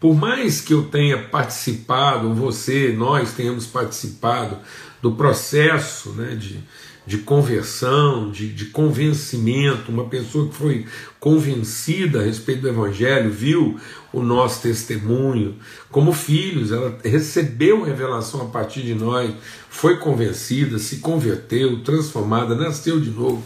Por 0.00 0.14
mais 0.16 0.60
que 0.60 0.72
eu 0.72 0.84
tenha 0.84 1.18
participado, 1.18 2.34
você, 2.34 2.92
nós 2.96 3.32
tenhamos 3.32 3.66
participado 3.66 4.58
do 5.02 5.12
processo 5.12 6.10
né, 6.12 6.34
de, 6.34 6.58
de 7.06 7.18
conversão, 7.18 8.30
de, 8.30 8.48
de 8.52 8.66
convencimento, 8.66 9.90
uma 9.90 10.04
pessoa 10.04 10.48
que 10.48 10.54
foi 10.54 10.86
convencida 11.18 12.20
a 12.20 12.24
respeito 12.24 12.62
do 12.62 12.68
Evangelho, 12.68 13.30
viu 13.30 13.78
o 14.12 14.22
nosso 14.22 14.62
testemunho, 14.62 15.56
como 15.90 16.12
filhos, 16.12 16.72
ela 16.72 16.98
recebeu 17.04 17.82
revelação 17.82 18.42
a 18.42 18.46
partir 18.46 18.82
de 18.82 18.94
nós, 18.94 19.32
foi 19.68 19.96
convencida, 19.96 20.78
se 20.78 20.96
converteu, 20.96 21.82
transformada, 21.82 22.54
nasceu 22.54 23.00
de 23.00 23.10
novo. 23.10 23.42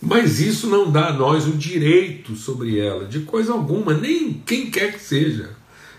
Mas 0.00 0.40
isso 0.40 0.66
não 0.66 0.90
dá 0.90 1.08
a 1.08 1.12
nós 1.12 1.46
o 1.46 1.52
direito 1.52 2.36
sobre 2.36 2.78
ela, 2.78 3.06
de 3.06 3.20
coisa 3.20 3.52
alguma, 3.52 3.94
nem 3.94 4.34
quem 4.44 4.70
quer 4.70 4.92
que 4.92 5.00
seja 5.00 5.58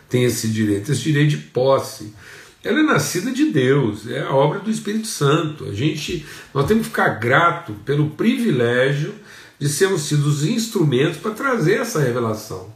tem 0.09 0.23
esse 0.23 0.47
direito, 0.47 0.91
esse 0.91 1.03
direito 1.03 1.29
de 1.29 1.37
posse. 1.37 2.13
Ela 2.63 2.79
é 2.79 2.83
nascida 2.83 3.31
de 3.31 3.45
Deus, 3.45 4.07
é 4.07 4.21
a 4.21 4.33
obra 4.33 4.59
do 4.59 4.69
Espírito 4.69 5.07
Santo. 5.07 5.65
A 5.65 5.73
gente, 5.73 6.25
nós 6.53 6.67
temos 6.67 6.83
que 6.83 6.89
ficar 6.89 7.09
grato 7.19 7.73
pelo 7.85 8.09
privilégio 8.11 9.13
de 9.57 9.69
sermos 9.69 10.03
sido 10.03 10.25
os 10.27 10.43
instrumentos 10.43 11.17
para 11.17 11.31
trazer 11.31 11.79
essa 11.79 11.99
revelação, 11.99 12.73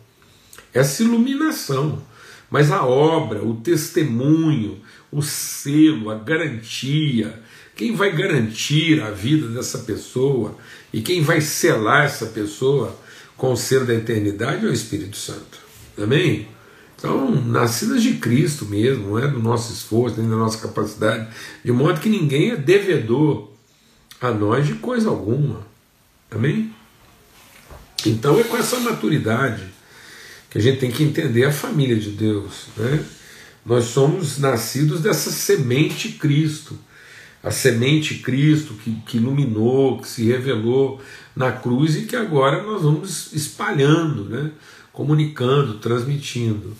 essa 0.73 1.03
iluminação. 1.03 2.01
Mas 2.49 2.71
a 2.71 2.85
obra, 2.85 3.43
o 3.43 3.55
testemunho, 3.55 4.79
o 5.11 5.21
selo, 5.21 6.09
a 6.09 6.15
garantia, 6.15 7.41
quem 7.75 7.95
vai 7.95 8.15
garantir 8.15 9.01
a 9.01 9.09
vida 9.09 9.47
dessa 9.47 9.79
pessoa 9.79 10.55
e 10.93 11.01
quem 11.01 11.21
vai 11.21 11.41
selar 11.41 12.05
essa 12.05 12.27
pessoa 12.27 12.97
com 13.35 13.51
o 13.51 13.57
selo 13.57 13.85
da 13.85 13.95
eternidade 13.95 14.65
é 14.65 14.69
o 14.69 14.73
Espírito 14.73 15.17
Santo. 15.17 15.59
Amém? 15.97 16.47
Então, 17.03 17.29
nascidas 17.31 18.01
de 18.01 18.13
Cristo 18.13 18.65
mesmo, 18.65 19.09
não 19.09 19.19
é 19.19 19.27
do 19.27 19.37
nosso 19.37 19.73
esforço, 19.73 20.21
nem 20.21 20.29
da 20.29 20.37
nossa 20.37 20.57
capacidade, 20.57 21.27
de 21.61 21.69
modo 21.69 21.99
que 21.99 22.07
ninguém 22.07 22.51
é 22.51 22.55
devedor 22.55 23.49
a 24.21 24.31
nós 24.31 24.65
de 24.65 24.75
coisa 24.75 25.09
alguma. 25.09 25.67
Amém? 26.31 26.73
Então 28.05 28.39
é 28.39 28.43
com 28.45 28.55
essa 28.55 28.79
maturidade 28.79 29.65
que 30.49 30.57
a 30.57 30.61
gente 30.61 30.79
tem 30.79 30.89
que 30.89 31.03
entender 31.03 31.43
a 31.43 31.51
família 31.51 31.97
de 31.97 32.11
Deus. 32.11 32.67
Né? 32.77 33.03
Nós 33.65 33.83
somos 33.83 34.37
nascidos 34.37 35.01
dessa 35.01 35.29
semente 35.29 36.13
Cristo. 36.13 36.79
A 37.43 37.51
semente 37.51 38.19
Cristo 38.19 38.75
que, 38.75 38.95
que 39.05 39.17
iluminou, 39.17 39.99
que 39.99 40.07
se 40.07 40.23
revelou 40.23 41.01
na 41.35 41.51
cruz 41.51 41.97
e 41.97 42.03
que 42.03 42.15
agora 42.15 42.63
nós 42.63 42.83
vamos 42.83 43.33
espalhando, 43.33 44.23
né? 44.23 44.51
comunicando, 44.93 45.79
transmitindo. 45.79 46.73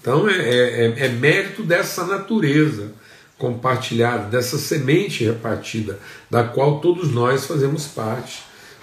Então 0.00 0.28
é, 0.28 0.34
é, 0.34 0.86
é, 0.86 1.06
é 1.06 1.08
mérito 1.08 1.62
dessa 1.62 2.06
natureza 2.06 2.92
compartilhada, 3.38 4.28
dessa 4.28 4.58
semente 4.58 5.24
repartida, 5.24 5.98
da 6.30 6.44
qual 6.44 6.80
todos 6.80 7.10
nós 7.10 7.46
fazemos 7.46 7.86
parte, 7.86 8.42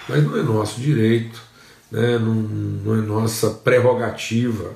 mas 0.10 0.24
não 0.24 0.38
é 0.38 0.42
nosso 0.42 0.80
direito, 0.80 1.40
né? 1.92 2.18
não, 2.18 2.34
não 2.34 2.96
é 2.96 3.06
nossa 3.06 3.52
prerrogativa 3.52 4.74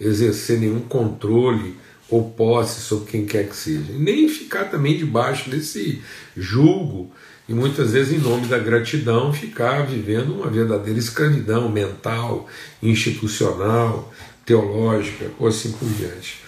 exercer 0.00 0.58
nenhum 0.60 0.80
controle 0.80 1.76
ou 2.08 2.30
posse 2.30 2.80
sobre 2.80 3.10
quem 3.10 3.26
quer 3.26 3.48
que 3.48 3.56
seja, 3.56 3.92
nem 3.92 4.28
ficar 4.28 4.64
também 4.64 4.96
debaixo 4.96 5.50
desse 5.50 6.02
julgo 6.34 7.12
e 7.48 7.54
muitas 7.54 7.92
vezes, 7.92 8.12
em 8.12 8.18
nome 8.18 8.46
da 8.46 8.58
gratidão, 8.58 9.32
ficar 9.32 9.86
vivendo 9.86 10.34
uma 10.34 10.50
verdadeira 10.50 10.98
escravidão 10.98 11.66
mental, 11.70 12.46
institucional, 12.82 14.12
teológica 14.48 15.30
ou 15.38 15.46
assim 15.46 15.72
por 15.72 15.86
diante. 15.90 16.40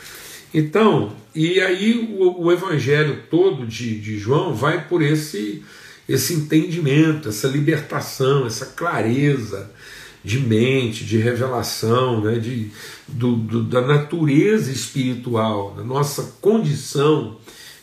Então, 0.55 1.13
e 1.35 1.61
aí 1.61 2.17
o, 2.19 2.47
o 2.47 2.51
evangelho 2.51 3.25
todo 3.31 3.67
de, 3.67 4.01
de 4.01 4.19
João 4.19 4.55
vai 4.55 4.89
por 4.89 5.03
esse, 5.03 5.63
esse 6.09 6.33
entendimento, 6.33 7.29
essa 7.29 7.47
libertação, 7.47 8.47
essa 8.47 8.65
clareza 8.65 9.71
de 10.25 10.41
mente, 10.41 11.05
de 11.05 11.19
revelação, 11.19 12.23
né, 12.23 12.39
de, 12.39 12.71
do, 13.07 13.37
do, 13.37 13.63
da 13.63 13.83
natureza 13.83 14.73
espiritual, 14.73 15.75
da 15.75 15.85
nossa 15.85 16.37
condição 16.41 17.37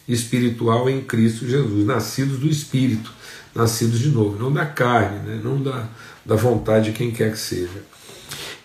espiritual 0.08 0.90
em 0.90 1.02
Cristo 1.02 1.48
Jesus, 1.48 1.86
nascidos 1.86 2.40
do 2.40 2.48
Espírito, 2.48 3.12
nascidos 3.54 4.00
de 4.00 4.10
novo, 4.10 4.38
não 4.38 4.52
da 4.52 4.66
carne, 4.66 5.20
né, 5.20 5.42
não 5.44 5.62
da, 5.62 5.88
da 6.26 6.36
vontade 6.36 6.92
de 6.92 6.98
quem 6.98 7.12
quer 7.12 7.32
que 7.32 7.40
seja. 7.40 7.97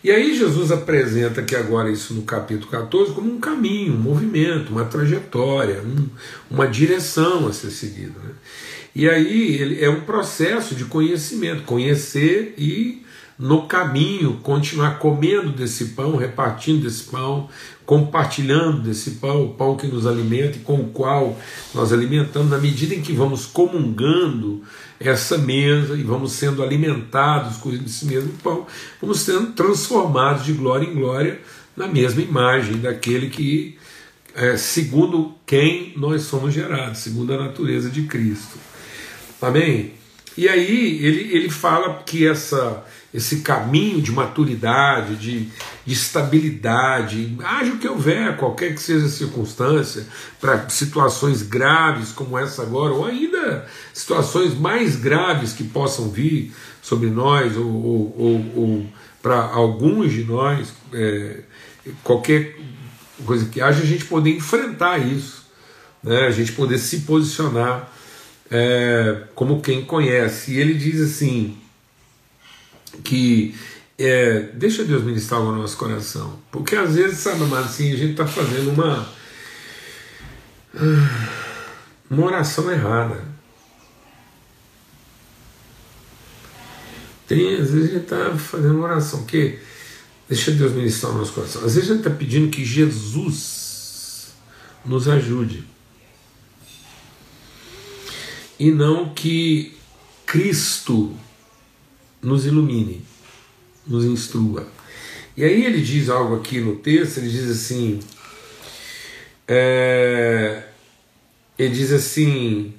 E 0.05 0.11
aí 0.11 0.37
Jesus 0.37 0.73
apresenta 0.73 1.43
que 1.43 1.55
agora 1.55 1.91
isso 1.91 2.13
no 2.13 2.23
capítulo 2.23 2.71
14 2.71 3.13
como 3.13 3.33
um 3.33 3.39
caminho, 3.39 3.95
um 3.95 3.99
movimento, 3.99 4.73
uma 4.73 4.85
trajetória, 4.85 5.81
um, 5.81 6.09
uma 6.51 6.67
direção 6.67 7.47
a 7.47 7.53
ser 7.53 7.71
seguida. 7.71 8.19
Né? 8.19 8.31
E 8.97 9.09
aí 9.09 9.55
ele, 9.55 9.83
é 9.83 9.89
um 9.89 10.01
processo 10.01 10.75
de 10.75 10.85
conhecimento, 10.87 11.63
conhecer 11.63 12.55
e 12.59 13.03
no 13.39 13.67
caminho 13.67 14.39
continuar 14.43 14.99
comendo 14.99 15.51
desse 15.51 15.87
pão, 15.87 16.17
repartindo 16.17 16.83
desse 16.83 17.05
pão, 17.05 17.49
compartilhando 17.85 18.83
desse 18.83 19.13
pão, 19.13 19.45
o 19.45 19.55
pão 19.55 19.77
que 19.77 19.87
nos 19.87 20.07
alimenta 20.07 20.57
e 20.57 20.61
com 20.61 20.77
o 20.77 20.89
qual 20.89 21.39
nós 21.75 21.93
alimentamos, 21.93 22.51
na 22.51 22.59
medida 22.59 22.95
em 22.95 23.03
que 23.03 23.13
vamos 23.13 23.47
comungando 23.47 24.63
essa 25.01 25.37
mesa 25.37 25.97
e 25.97 26.03
vamos 26.03 26.33
sendo 26.33 26.63
alimentados 26.63 27.57
com 27.57 27.71
esse 27.73 28.07
mesmo 28.07 28.33
pão, 28.43 28.67
vamos 29.01 29.21
sendo 29.21 29.53
transformados 29.53 30.45
de 30.45 30.53
glória 30.53 30.87
em 30.87 30.95
glória 30.95 31.41
na 31.77 31.89
mesma 31.89 32.23
imagem 32.23 32.77
daquele 32.77 33.29
que, 33.29 33.77
é, 34.35 34.57
segundo 34.57 35.35
quem 35.47 35.93
nós 35.97 36.23
somos 36.23 36.55
gerados, 36.55 36.99
segundo 36.99 37.35
a 37.35 37.39
natureza 37.39 37.91
de 37.91 38.03
Cristo. 38.03 38.59
Amém? 39.41 39.93
E 40.37 40.49
aí 40.49 41.05
ele, 41.05 41.35
ele 41.35 41.51
fala 41.51 42.03
que 42.05 42.27
essa 42.27 42.85
esse 43.13 43.41
caminho 43.41 44.01
de 44.01 44.11
maturidade, 44.11 45.17
de, 45.17 45.49
de 45.85 45.93
estabilidade, 45.93 47.37
haja 47.45 47.73
o 47.73 47.79
que 47.79 47.87
houver, 47.87 48.37
qualquer 48.37 48.75
que 48.75 48.81
seja 48.81 49.07
a 49.07 49.11
circunstância, 49.11 50.07
para 50.41 50.69
situações 50.71 51.43
graves 51.43 52.11
como 52.11 52.39
essa 52.39 52.63
agora, 52.63 52.93
ou 52.93 53.05
ainda 53.05 53.67
situações 53.93 54.59
mais 54.59 54.97
graves 54.97 55.53
que 55.53 55.65
possam 55.65 56.09
vir 56.09 56.55
sobre 56.81 57.11
nós, 57.11 57.57
ou, 57.57 57.67
ou, 57.67 58.15
ou, 58.19 58.53
ou 58.57 58.87
para 59.23 59.41
alguns 59.41 60.11
de 60.11 60.25
nós, 60.25 60.73
é, 60.93 61.41
qualquer 62.03 62.57
coisa 63.27 63.47
que 63.47 63.61
haja, 63.61 63.83
a 63.83 63.87
gente 63.87 64.07
poder 64.07 64.31
enfrentar 64.31 64.99
isso, 64.99 65.45
né, 66.03 66.27
a 66.27 66.31
gente 66.31 66.53
poder 66.53 66.79
se 66.79 67.01
posicionar 67.01 67.93
é, 68.51 69.25
como 69.35 69.61
quem 69.61 69.85
conhece. 69.85 70.53
E 70.53 70.59
ele 70.59 70.75
diz 70.75 71.01
assim 71.01 71.62
que 73.03 73.55
é, 73.99 74.41
deixa 74.55 74.85
Deus 74.85 75.03
ministrar 75.05 75.41
o 75.41 75.55
nosso 75.55 75.77
coração. 75.77 76.39
Porque 76.51 76.75
às 76.77 76.95
vezes, 76.95 77.19
sabe, 77.19 77.45
amado, 77.45 77.65
assim, 77.65 77.93
a 77.93 77.97
gente 77.97 78.13
está 78.13 78.27
fazendo 78.27 78.71
uma, 78.71 79.09
uma 82.11 82.27
oração 82.27 82.71
errada. 82.71 83.25
Tem, 87.27 87.55
às 87.55 87.71
vezes 87.71 87.91
a 87.91 87.93
gente 87.95 88.03
está 88.03 88.37
fazendo 88.37 88.75
uma 88.75 88.85
oração 88.85 89.25
que 89.25 89.59
deixa 90.29 90.51
Deus 90.51 90.73
ministrar 90.73 91.13
o 91.13 91.19
nosso 91.19 91.33
coração. 91.33 91.65
Às 91.65 91.75
vezes 91.75 91.91
a 91.91 91.95
gente 91.95 92.07
está 92.07 92.11
pedindo 92.11 92.51
que 92.51 92.65
Jesus 92.65 94.33
nos 94.85 95.09
ajude. 95.09 95.65
E 98.59 98.71
não 98.71 99.13
que 99.15 99.77
Cristo 100.27 101.17
nos 102.23 102.47
ilumine, 102.47 103.05
nos 103.87 104.05
instrua. 104.05 104.67
E 105.37 105.45
aí 105.45 105.65
ele 105.65 105.81
diz 105.81 106.09
algo 106.09 106.37
aqui 106.37 106.61
no 106.61 106.77
texto, 106.77 107.19
ele 107.19 107.29
diz 107.29 107.51
assim, 107.51 108.01
é, 109.49 110.63
ele 111.59 111.75
diz 111.75 111.91
assim, 111.91 112.75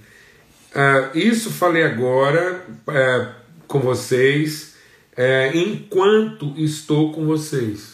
é, 0.74 1.18
isso 1.18 1.50
falei 1.50 1.84
agora 1.84 2.66
é, 2.88 3.30
com 3.68 3.80
vocês, 3.80 4.76
é, 5.16 5.52
enquanto 5.56 6.54
estou 6.58 7.12
com 7.12 7.26
vocês. 7.26 7.94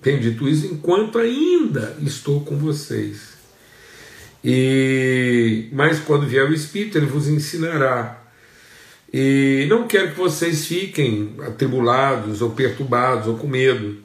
Tenho 0.00 0.20
dito 0.20 0.48
isso 0.48 0.66
enquanto 0.66 1.18
ainda 1.18 1.96
estou 2.00 2.42
com 2.42 2.56
vocês. 2.56 3.30
E 4.42 5.68
mas 5.72 6.00
quando 6.00 6.26
vier 6.26 6.48
o 6.48 6.54
Espírito, 6.54 6.96
ele 6.96 7.06
vos 7.06 7.28
ensinará 7.28 8.19
e 9.12 9.66
não 9.68 9.88
quero 9.88 10.12
que 10.12 10.18
vocês 10.18 10.66
fiquem 10.66 11.34
atribulados 11.40 12.40
ou 12.40 12.50
perturbados 12.50 13.26
ou 13.26 13.36
com 13.36 13.48
medo. 13.48 13.98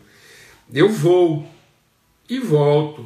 Eu 0.74 0.90
vou 0.90 1.48
e 2.28 2.40
volto 2.40 3.06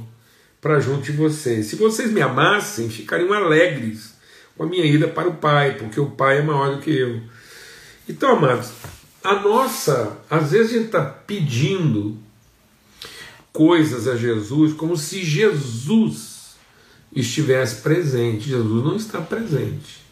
para 0.62 0.80
junto 0.80 1.04
de 1.04 1.12
vocês. 1.12 1.66
Se 1.66 1.76
vocês 1.76 2.12
me 2.12 2.22
amassem, 2.22 2.90
ficariam 2.90 3.34
alegres 3.34 4.14
com 4.56 4.64
a 4.64 4.68
minha 4.68 4.86
ida 4.86 5.08
para 5.08 5.28
o 5.28 5.36
Pai, 5.36 5.78
porque 5.78 6.00
o 6.00 6.12
Pai 6.12 6.40
é 6.40 6.42
maior 6.42 6.76
do 6.76 6.82
que 6.82 6.92
eu. 6.92 7.22
Então, 8.08 8.38
amados, 8.38 8.72
a 9.24 9.36
nossa, 9.36 10.18
às 10.30 10.52
vezes 10.52 10.72
a 10.72 10.74
gente 10.74 10.86
está 10.86 11.06
pedindo 11.06 12.18
coisas 13.52 14.08
a 14.08 14.16
Jesus 14.16 14.74
como 14.74 14.96
se 14.96 15.24
Jesus 15.24 16.56
estivesse 17.14 17.82
presente. 17.82 18.50
Jesus 18.50 18.84
não 18.86 18.96
está 18.96 19.20
presente. 19.20 20.09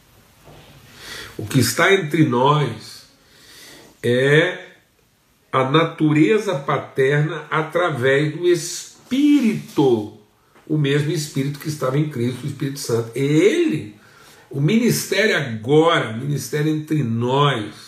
O 1.38 1.46
que 1.46 1.60
está 1.60 1.94
entre 1.94 2.26
nós 2.26 3.04
é 4.02 4.68
a 5.52 5.70
natureza 5.70 6.56
paterna 6.56 7.46
através 7.50 8.36
do 8.36 8.48
Espírito, 8.48 10.18
o 10.68 10.78
mesmo 10.78 11.12
Espírito 11.12 11.60
que 11.60 11.70
estava 11.70 11.98
em 11.98 12.10
Cristo, 12.10 12.44
o 12.44 12.48
Espírito 12.48 12.80
Santo. 12.80 13.12
Ele, 13.16 13.96
o 14.50 14.60
ministério 14.60 15.38
agora, 15.38 16.12
o 16.12 16.18
ministério 16.18 16.72
entre 16.72 17.04
nós, 17.04 17.88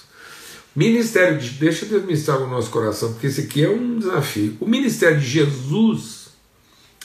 ministério 0.75 1.39
de, 1.39 1.49
deixa 1.51 1.85
Deus 1.85 2.05
ministrar 2.05 2.39
no 2.39 2.47
nosso 2.47 2.69
coração, 2.69 3.13
porque 3.13 3.27
esse 3.27 3.41
aqui 3.41 3.65
é 3.65 3.69
um 3.69 3.99
desafio. 3.99 4.57
O 4.59 4.67
ministério 4.67 5.19
de 5.19 5.25
Jesus 5.25 6.29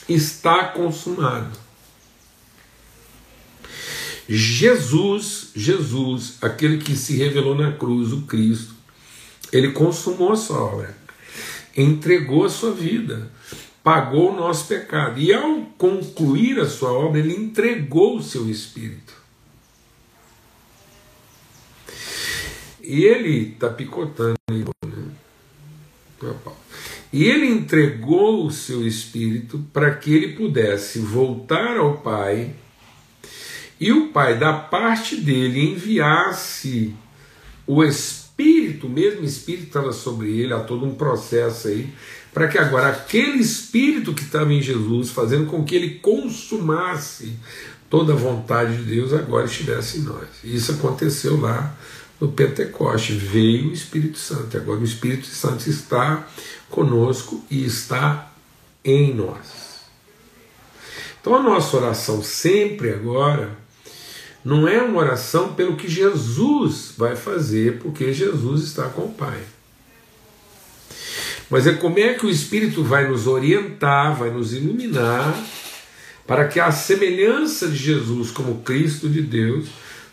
está 0.07 0.65
consumado. 0.65 1.64
Jesus, 4.27 5.51
Jesus, 5.55 6.37
aquele 6.41 6.79
que 6.79 6.95
se 6.95 7.15
revelou 7.15 7.55
na 7.55 7.71
cruz, 7.71 8.11
o 8.11 8.23
Cristo, 8.23 8.73
ele 9.51 9.71
consumou 9.71 10.31
a 10.31 10.35
sua 10.35 10.57
obra, 10.57 10.97
entregou 11.77 12.45
a 12.45 12.49
sua 12.49 12.71
vida, 12.71 13.31
pagou 13.83 14.33
o 14.33 14.35
nosso 14.35 14.67
pecado. 14.67 15.19
E 15.19 15.31
ao 15.31 15.61
concluir 15.77 16.59
a 16.59 16.67
sua 16.67 16.91
obra, 16.91 17.19
ele 17.19 17.35
entregou 17.35 18.17
o 18.17 18.23
seu 18.23 18.49
espírito. 18.49 19.13
E 22.81 23.03
ele 23.03 23.53
está 23.53 23.69
picotando 23.69 24.35
né? 24.49 25.13
E 27.11 27.23
ele 27.25 27.47
entregou 27.47 28.45
o 28.45 28.51
seu 28.51 28.85
espírito 28.85 29.63
para 29.71 29.95
que 29.95 30.13
ele 30.13 30.33
pudesse 30.33 30.99
voltar 30.99 31.77
ao 31.77 31.97
Pai 31.97 32.53
e 33.79 33.91
o 33.91 34.07
Pai, 34.07 34.37
da 34.37 34.53
parte 34.53 35.17
dele, 35.17 35.71
enviasse 35.71 36.95
o 37.67 37.83
Espírito, 37.83 38.87
o 38.87 38.89
mesmo 38.89 39.23
Espírito 39.25 39.67
estava 39.67 39.91
sobre 39.91 40.29
ele, 40.29 40.53
há 40.53 40.59
todo 40.59 40.85
um 40.85 40.95
processo 40.95 41.67
aí, 41.67 41.89
para 42.33 42.47
que 42.47 42.57
agora 42.57 42.89
aquele 42.89 43.39
Espírito 43.39 44.13
que 44.13 44.23
estava 44.23 44.53
em 44.53 44.61
Jesus, 44.61 45.09
fazendo 45.09 45.47
com 45.47 45.63
que 45.63 45.75
ele 45.75 45.99
consumasse 45.99 47.33
toda 47.89 48.13
a 48.13 48.15
vontade 48.15 48.77
de 48.77 48.83
Deus, 48.83 49.13
agora 49.13 49.45
estivesse 49.45 49.99
em 49.99 50.01
nós. 50.01 50.27
Isso 50.43 50.71
aconteceu 50.71 51.39
lá 51.39 51.75
no 52.19 52.29
Pentecoste, 52.29 53.13
veio 53.13 53.69
o 53.69 53.73
Espírito 53.73 54.17
Santo, 54.17 54.55
agora 54.55 54.79
o 54.79 54.85
Espírito 54.85 55.27
Santo 55.27 55.69
está 55.69 56.27
conosco 56.69 57.43
e 57.49 57.65
está 57.65 58.31
em 58.83 59.13
nós. 59.13 59.65
Então 61.19 61.35
a 61.35 61.43
nossa 61.43 61.75
oração 61.75 62.23
sempre 62.23 62.91
agora 62.93 63.64
não 64.45 64.67
é 64.67 64.79
uma 64.79 64.99
oração 64.99 65.53
pelo 65.53 65.75
que 65.75 65.89
Jesus 65.89 66.93
vai 66.95 67.15
fazer, 67.15 67.79
porque 67.79 68.13
Jesus 68.13 68.61
está 68.61 68.83
com 68.83 69.05
o 69.05 69.11
Pai. 69.11 69.39
Mas 71.49 71.65
é 71.65 71.73
como 71.73 71.97
é 71.97 72.13
que 72.13 72.27
o 72.27 72.29
Espírito 72.29 72.83
vai 72.83 73.07
nos 73.07 73.25
orientar, 73.25 74.15
vai 74.15 74.29
nos 74.29 74.53
iluminar, 74.53 75.35
para 76.27 76.47
que 76.47 76.59
a 76.59 76.71
semelhança 76.71 77.67
de 77.67 77.75
Jesus 77.75 78.29
como 78.29 78.61
Cristo 78.61 79.09
de 79.09 79.23
Deus, 79.23 79.65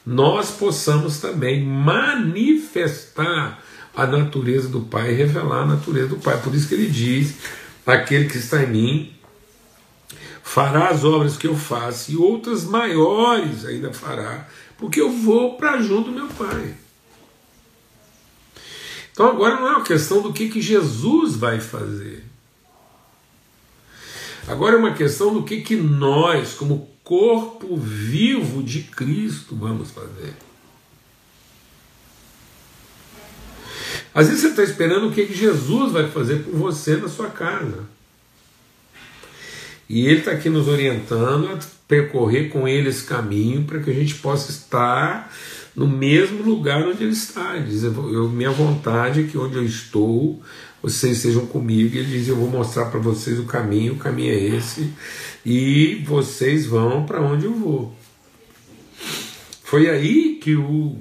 nós 0.04 0.50
possamos 0.50 1.18
também 1.18 1.62
manifestar 1.62 3.62
a 3.94 4.06
natureza 4.06 4.68
do 4.68 4.80
Pai, 4.80 5.12
revelar 5.12 5.64
a 5.64 5.66
natureza 5.66 6.08
do 6.08 6.16
Pai. 6.16 6.40
Por 6.42 6.54
isso 6.54 6.68
que 6.68 6.74
ele 6.74 6.88
diz: 6.88 7.34
aquele 7.86 8.28
que 8.28 8.38
está 8.38 8.62
em 8.62 8.68
mim 8.68 9.12
fará 10.42 10.88
as 10.88 11.04
obras 11.04 11.36
que 11.36 11.46
eu 11.46 11.56
faço 11.56 12.12
e 12.12 12.16
outras 12.16 12.64
maiores 12.64 13.64
ainda 13.64 13.92
fará, 13.92 14.48
porque 14.76 15.00
eu 15.00 15.10
vou 15.10 15.56
para 15.56 15.80
junto 15.80 16.10
do 16.10 16.16
meu 16.16 16.28
Pai. 16.28 16.74
Então 19.12 19.28
agora 19.28 19.56
não 19.56 19.68
é 19.68 19.70
uma 19.72 19.84
questão 19.84 20.22
do 20.22 20.32
que, 20.32 20.48
que 20.48 20.60
Jesus 20.60 21.36
vai 21.36 21.60
fazer. 21.60 22.24
Agora 24.48 24.76
é 24.76 24.78
uma 24.78 24.94
questão 24.94 25.32
do 25.32 25.44
que, 25.44 25.60
que 25.60 25.76
nós, 25.76 26.54
como 26.54 26.90
corpo 27.04 27.76
vivo 27.76 28.62
de 28.62 28.82
Cristo, 28.82 29.54
vamos 29.54 29.90
fazer. 29.90 30.34
Às 34.14 34.28
vezes 34.28 34.42
você 34.42 34.48
está 34.48 34.62
esperando 34.62 35.08
o 35.08 35.12
que 35.12 35.32
Jesus 35.32 35.92
vai 35.92 36.10
fazer 36.10 36.42
por 36.42 36.54
você 36.54 36.96
na 36.96 37.08
sua 37.08 37.30
casa. 37.30 37.84
E 39.92 40.06
Ele 40.06 40.20
está 40.20 40.30
aqui 40.30 40.48
nos 40.48 40.68
orientando 40.68 41.48
a 41.48 41.58
percorrer 41.86 42.48
com 42.48 42.66
Ele 42.66 42.88
esse 42.88 43.04
caminho 43.04 43.64
para 43.64 43.78
que 43.78 43.90
a 43.90 43.92
gente 43.92 44.14
possa 44.14 44.50
estar 44.50 45.30
no 45.76 45.86
mesmo 45.86 46.42
lugar 46.42 46.82
onde 46.82 47.04
Ele 47.04 47.12
está. 47.12 47.54
Ele 47.54 47.66
diz: 47.66 47.82
eu, 47.82 48.26
Minha 48.30 48.50
vontade 48.50 49.20
é 49.20 49.24
que 49.24 49.36
onde 49.36 49.56
eu 49.56 49.62
estou, 49.62 50.42
vocês 50.82 51.18
estejam 51.18 51.44
comigo. 51.44 51.94
E 51.94 51.98
Ele 51.98 52.18
diz: 52.18 52.26
Eu 52.26 52.36
vou 52.36 52.48
mostrar 52.48 52.86
para 52.86 52.98
vocês 52.98 53.38
o 53.38 53.44
caminho, 53.44 53.92
o 53.92 53.98
caminho 53.98 54.32
é 54.32 54.56
esse, 54.56 54.90
e 55.44 56.02
vocês 56.06 56.64
vão 56.64 57.04
para 57.04 57.20
onde 57.20 57.44
eu 57.44 57.52
vou. 57.52 57.94
Foi 59.62 59.90
aí 59.90 60.38
que 60.40 60.56
o 60.56 60.96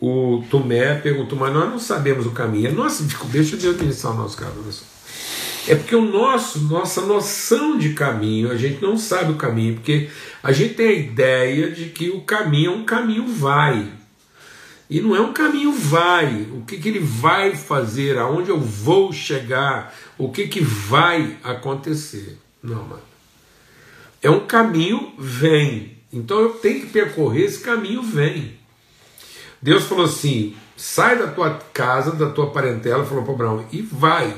o 0.00 0.44
Tomé 0.50 0.96
perguntou, 0.96 1.38
mas 1.38 1.54
nós 1.54 1.70
não 1.70 1.78
sabemos 1.78 2.26
o 2.26 2.32
caminho. 2.32 2.72
Nossa, 2.72 3.04
deixa 3.30 3.56
eu 3.56 3.70
administrar 3.70 4.12
o 4.12 4.16
nosso 4.16 4.36
caso. 4.36 4.91
É 5.68 5.76
porque 5.76 5.94
o 5.94 6.04
nosso, 6.04 6.60
nossa 6.64 7.00
noção 7.02 7.78
de 7.78 7.92
caminho, 7.92 8.50
a 8.50 8.56
gente 8.56 8.82
não 8.82 8.96
sabe 8.98 9.32
o 9.32 9.36
caminho, 9.36 9.74
porque 9.74 10.10
a 10.42 10.50
gente 10.50 10.74
tem 10.74 10.88
a 10.88 10.92
ideia 10.92 11.70
de 11.70 11.86
que 11.86 12.10
o 12.10 12.22
caminho 12.22 12.72
é 12.72 12.74
um 12.74 12.84
caminho 12.84 13.26
vai. 13.28 13.88
E 14.90 15.00
não 15.00 15.14
é 15.14 15.20
um 15.20 15.32
caminho 15.32 15.72
vai. 15.72 16.48
O 16.52 16.64
que, 16.66 16.76
que 16.78 16.88
ele 16.88 16.98
vai 16.98 17.54
fazer, 17.54 18.18
aonde 18.18 18.50
eu 18.50 18.60
vou 18.60 19.12
chegar, 19.12 19.94
o 20.18 20.30
que, 20.30 20.48
que 20.48 20.60
vai 20.60 21.38
acontecer. 21.42 22.38
Não, 22.62 22.82
mano. 22.84 23.02
É 24.20 24.28
um 24.28 24.46
caminho 24.46 25.12
vem. 25.18 25.96
Então 26.12 26.40
eu 26.40 26.50
tenho 26.50 26.80
que 26.80 26.86
percorrer 26.88 27.44
esse 27.44 27.60
caminho 27.60 28.02
vem. 28.02 28.54
Deus 29.62 29.84
falou 29.84 30.04
assim: 30.04 30.54
sai 30.76 31.16
da 31.16 31.28
tua 31.28 31.58
casa, 31.72 32.12
da 32.12 32.28
tua 32.28 32.50
parentela, 32.50 33.04
falou 33.04 33.24
para 33.24 33.32
Abraão, 33.32 33.64
e 33.72 33.80
vai. 33.80 34.34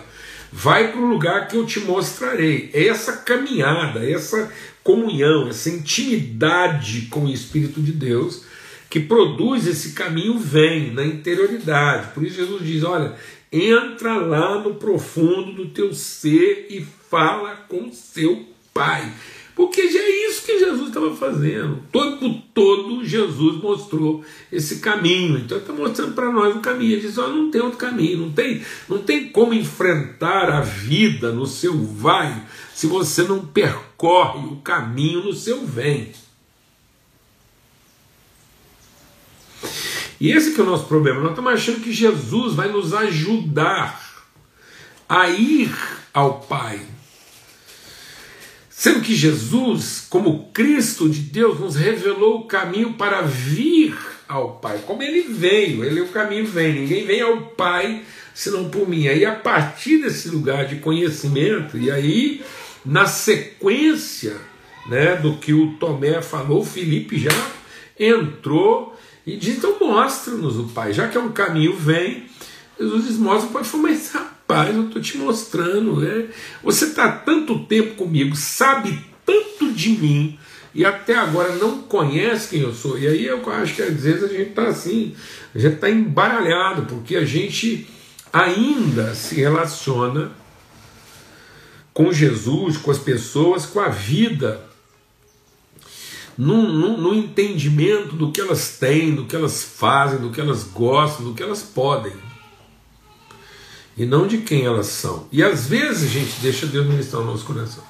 Vai 0.57 0.93
para 0.93 1.01
o 1.01 1.09
lugar 1.09 1.49
que 1.49 1.57
eu 1.57 1.67
te 1.67 1.81
mostrarei. 1.81 2.71
É 2.73 2.87
essa 2.87 3.13
caminhada, 3.17 4.09
essa 4.09 4.53
comunhão, 4.85 5.49
essa 5.49 5.69
intimidade 5.69 7.09
com 7.11 7.25
o 7.25 7.29
Espírito 7.29 7.83
de 7.83 7.91
Deus 7.91 8.45
que 8.89 9.01
produz 9.01 9.67
esse 9.67 9.95
caminho 9.95 10.39
vem 10.39 10.93
na 10.93 11.05
interioridade. 11.05 12.13
Por 12.15 12.23
isso 12.23 12.37
Jesus 12.37 12.65
diz: 12.65 12.85
olha, 12.85 13.17
entra 13.51 14.15
lá 14.15 14.61
no 14.61 14.77
profundo 14.77 15.53
do 15.55 15.71
teu 15.71 15.93
ser 15.93 16.69
e 16.71 16.87
fala 17.11 17.57
com 17.69 17.91
seu 17.91 18.47
Pai. 18.73 19.13
Porque 19.55 19.89
já 19.89 20.01
é 20.01 20.29
isso 20.29 20.45
que 20.45 20.59
Jesus 20.59 20.89
estava 20.89 21.15
fazendo. 21.15 21.79
O 21.93 21.99
tempo 22.01 22.43
todo 22.53 23.05
Jesus 23.05 23.63
mostrou 23.63 24.25
esse 24.51 24.81
caminho. 24.81 25.39
Então 25.39 25.57
ele 25.57 25.65
está 25.65 25.73
mostrando 25.73 26.15
para 26.15 26.33
nós 26.33 26.57
o 26.57 26.61
caminho. 26.61 26.93
Ele 26.93 27.01
diz: 27.01 27.17
oh, 27.19 27.29
não 27.29 27.51
tem 27.51 27.61
outro 27.61 27.79
caminho, 27.79 28.19
não 28.19 28.33
tem, 28.33 28.63
não 28.89 28.99
tem 28.99 29.29
como 29.29 29.55
enfrentar 29.55 30.51
a 30.51 30.61
vida 30.61 31.31
no 31.31 31.47
seu 31.47 31.77
vai 31.85 32.43
se 32.75 32.89
você 32.89 33.23
não 33.23 33.47
percorre 33.47 34.45
o 34.47 34.57
caminho 34.57 35.23
no 35.23 35.33
seu 35.33 35.65
vem. 35.65 36.13
E 40.21 40.31
esse 40.33 40.53
que 40.53 40.61
é 40.61 40.65
o 40.65 40.67
nosso 40.67 40.87
problema. 40.87 41.21
Nós 41.21 41.31
estamos 41.31 41.53
achando 41.53 41.81
que 41.81 41.93
Jesus 41.93 42.55
vai 42.55 42.69
nos 42.69 42.93
ajudar 42.93 44.25
a 45.09 45.29
ir 45.29 45.73
ao 46.13 46.41
Pai. 46.41 46.94
Sendo 48.77 49.03
que 49.03 49.15
Jesus, 49.15 50.05
como 50.11 50.49
Cristo 50.53 51.09
de 51.09 51.21
Deus, 51.21 51.61
nos 51.61 51.77
revelou 51.77 52.41
o 52.41 52.45
caminho 52.45 52.95
para 52.95 53.23
vir 53.23 53.97
ao 54.29 54.57
Pai. 54.59 54.81
Como 54.85 55.01
ele 55.01 55.23
veio, 55.23 55.85
ele 55.85 56.01
é 56.01 56.03
o 56.03 56.09
caminho 56.09 56.45
vem. 56.45 56.81
Ninguém 56.81 57.07
vem 57.07 57.21
ao 57.21 57.41
Pai 57.41 58.03
senão 58.35 58.69
por 58.69 58.89
mim. 58.89 59.07
Aí 59.07 59.25
a 59.25 59.33
partir 59.33 59.99
desse 59.99 60.29
lugar 60.29 60.67
de 60.67 60.81
conhecimento, 60.81 61.79
e 61.79 61.89
aí 61.89 62.43
na 62.85 63.07
sequência 63.07 64.37
né, 64.89 65.15
do 65.15 65.37
que 65.37 65.55
o 65.55 65.75
Tomé 65.75 66.21
falou, 66.21 66.65
Felipe 66.65 67.17
já 67.17 67.31
entrou 67.99 68.99
e 69.25 69.37
diz: 69.37 69.57
então 69.57 69.79
mostra-nos 69.81 70.59
o 70.59 70.65
Pai. 70.65 70.93
Já 70.93 71.07
que 71.07 71.17
é 71.17 71.21
um 71.21 71.31
caminho, 71.31 71.77
vem. 71.77 72.27
Jesus 72.79 73.07
diz: 73.07 73.19
mostra 73.19 73.49
o 73.49 73.53
Pai. 73.53 73.63
Falou, 73.63 73.87
mas 73.87 74.13
rapaz, 74.45 74.75
eu 74.75 74.87
estou 74.87 75.03
te 75.03 75.17
mostrando. 75.19 76.01
Né? 76.01 76.29
Você 76.63 76.87
está 76.87 77.11
tanto 77.11 77.61
tempo 77.61 77.95
comigo, 77.95 78.37
sabe 78.37 78.99
tanto 79.25 79.73
de 79.73 79.91
mim 79.91 80.39
e 80.75 80.85
até 80.85 81.17
agora 81.17 81.55
não 81.57 81.83
conhece 81.83 82.51
quem 82.51 82.61
eu 82.61 82.75
sou. 82.75 82.99
E 82.99 83.07
aí 83.07 83.25
eu 83.25 83.49
acho 83.51 83.75
que 83.75 83.83
às 83.83 84.03
vezes 84.03 84.23
a 84.23 84.29
gente 84.29 84.51
está 84.51 84.69
assim, 84.69 85.15
a 85.55 85.59
gente 85.59 85.75
está 85.75 85.91
embaralhado, 85.91 86.83
porque 86.83 87.17
a 87.17 87.25
gente 87.25 87.87
ainda 88.33 89.15
se 89.15 89.37
relaciona 89.37 90.33
com 91.93 92.13
Jesus, 92.13 92.77
com 92.77 92.91
as 92.91 92.99
pessoas, 92.99 93.65
com 93.65 93.79
a 93.79 93.89
vida, 93.89 94.61
no, 96.37 96.63
no, 96.63 96.97
no 96.97 97.15
entendimento 97.15 98.17
do 98.17 98.33
que 98.33 98.41
elas 98.41 98.77
têm, 98.77 99.15
do 99.15 99.27
que 99.27 99.37
elas 99.37 99.63
fazem, 99.63 100.19
do 100.19 100.31
que 100.31 100.41
elas 100.41 100.65
gostam, 100.65 101.27
do 101.27 101.35
que 101.35 101.43
elas 101.43 101.63
podem 101.63 102.13
e 103.97 104.05
não 104.05 104.27
de 104.27 104.39
quem 104.39 104.65
elas 104.65 104.87
são. 104.87 105.29
E 105.31 105.43
às 105.43 105.67
vezes 105.67 106.11
gente 106.11 106.41
deixa 106.41 106.67
Deus 106.67 106.87
ministrar 106.87 107.23
o 107.23 107.27
nosso 107.27 107.45
coração. 107.45 107.83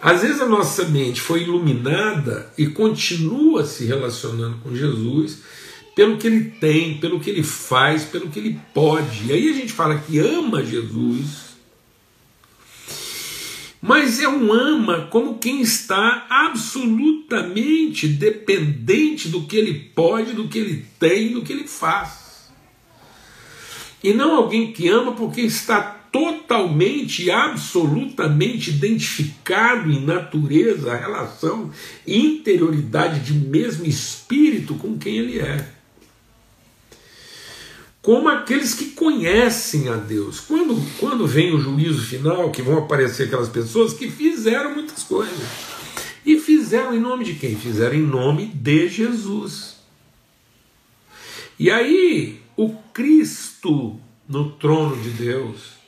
Às 0.00 0.22
vezes 0.22 0.40
a 0.40 0.46
nossa 0.46 0.84
mente 0.84 1.20
foi 1.20 1.42
iluminada 1.42 2.50
e 2.56 2.66
continua 2.66 3.64
se 3.64 3.84
relacionando 3.84 4.58
com 4.58 4.74
Jesus 4.74 5.38
pelo 5.94 6.16
que 6.16 6.26
ele 6.26 6.44
tem, 6.44 6.98
pelo 6.98 7.20
que 7.20 7.28
ele 7.28 7.42
faz, 7.42 8.04
pelo 8.04 8.30
que 8.30 8.38
ele 8.38 8.58
pode. 8.72 9.26
E 9.26 9.32
aí 9.32 9.50
a 9.50 9.52
gente 9.52 9.72
fala 9.72 9.98
que 9.98 10.18
ama 10.18 10.64
Jesus, 10.64 11.50
mas 13.82 14.20
é 14.20 14.28
um 14.28 14.52
ama 14.52 15.08
como 15.10 15.38
quem 15.38 15.60
está 15.60 16.26
absolutamente 16.30 18.08
dependente 18.08 19.28
do 19.28 19.46
que 19.46 19.56
ele 19.56 19.74
pode, 19.94 20.32
do 20.32 20.48
que 20.48 20.58
ele 20.58 20.86
tem, 20.98 21.32
do 21.32 21.42
que 21.42 21.52
ele 21.52 21.66
faz. 21.66 22.19
E 24.02 24.14
não 24.14 24.34
alguém 24.34 24.72
que 24.72 24.88
ama 24.88 25.12
porque 25.12 25.42
está 25.42 26.00
totalmente 26.12 27.30
absolutamente 27.30 28.70
identificado 28.70 29.90
em 29.90 30.04
natureza, 30.04 30.96
relação 30.96 31.70
interioridade 32.06 33.20
de 33.20 33.32
mesmo 33.32 33.86
espírito 33.86 34.74
com 34.74 34.98
quem 34.98 35.18
ele 35.18 35.38
é. 35.38 35.68
Como 38.02 38.28
aqueles 38.28 38.74
que 38.74 38.86
conhecem 38.86 39.88
a 39.88 39.96
Deus. 39.96 40.40
Quando, 40.40 40.74
quando 40.98 41.26
vem 41.26 41.54
o 41.54 41.60
juízo 41.60 42.02
final, 42.02 42.50
que 42.50 42.62
vão 42.62 42.78
aparecer 42.78 43.26
aquelas 43.26 43.48
pessoas 43.48 43.92
que 43.92 44.10
fizeram 44.10 44.74
muitas 44.74 45.02
coisas. 45.02 45.38
E 46.24 46.38
fizeram 46.38 46.94
em 46.94 47.00
nome 47.00 47.24
de 47.24 47.34
quem? 47.34 47.56
Fizeram 47.56 47.94
em 47.94 48.02
nome 48.02 48.46
de 48.46 48.88
Jesus. 48.88 49.76
E 51.58 51.70
aí, 51.70 52.40
o 52.60 52.76
Cristo 52.92 53.98
no 54.28 54.50
trono 54.50 54.94
de 55.02 55.08
Deus, 55.10 55.80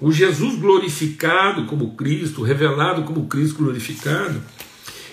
o 0.00 0.10
Jesus 0.10 0.58
glorificado 0.58 1.66
como 1.66 1.94
Cristo, 1.94 2.42
revelado 2.42 3.02
como 3.02 3.26
Cristo 3.26 3.58
glorificado, 3.58 4.42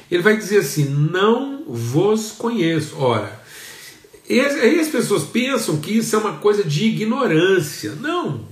ele 0.09 0.23
vai 0.23 0.38
dizer 0.38 0.59
assim: 0.59 0.86
Não 0.86 1.65
vos 1.67 2.31
conheço. 2.31 2.97
Ora, 2.97 3.38
aí 4.29 4.79
as 4.79 4.88
pessoas 4.88 5.23
pensam 5.23 5.77
que 5.81 5.91
isso 5.91 6.15
é 6.15 6.19
uma 6.19 6.38
coisa 6.38 6.63
de 6.63 6.86
ignorância. 6.86 7.93
Não, 7.95 8.47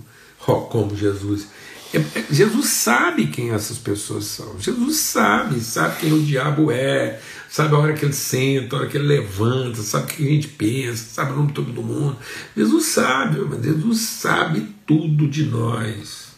oh, 0.45 0.55
como 0.61 0.95
Jesus. 0.95 1.47
É, 1.93 1.97
é, 1.97 2.25
Jesus 2.29 2.67
sabe 2.67 3.27
quem 3.27 3.51
essas 3.51 3.77
pessoas 3.77 4.25
são. 4.25 4.59
Jesus 4.59 4.97
sabe, 4.97 5.59
sabe 5.61 6.01
quem 6.01 6.13
o 6.13 6.21
diabo 6.21 6.69
é, 6.69 7.21
sabe 7.51 7.75
a 7.75 7.79
hora 7.79 7.93
que 7.93 8.05
ele 8.05 8.13
senta, 8.13 8.75
a 8.75 8.79
hora 8.79 8.87
que 8.87 8.95
ele 8.95 9.07
levanta, 9.07 9.81
sabe 9.81 10.05
o 10.05 10.07
que 10.15 10.25
a 10.25 10.31
gente 10.31 10.47
pensa, 10.47 11.03
sabe 11.15 11.33
o 11.33 11.35
nome 11.35 11.49
de 11.49 11.53
todo 11.55 11.83
mundo. 11.83 12.17
Jesus 12.55 12.85
sabe, 12.85 13.41
mas 13.41 13.61
Jesus 13.61 13.99
sabe 13.99 14.73
tudo 14.87 15.27
de 15.27 15.43
nós. 15.43 16.31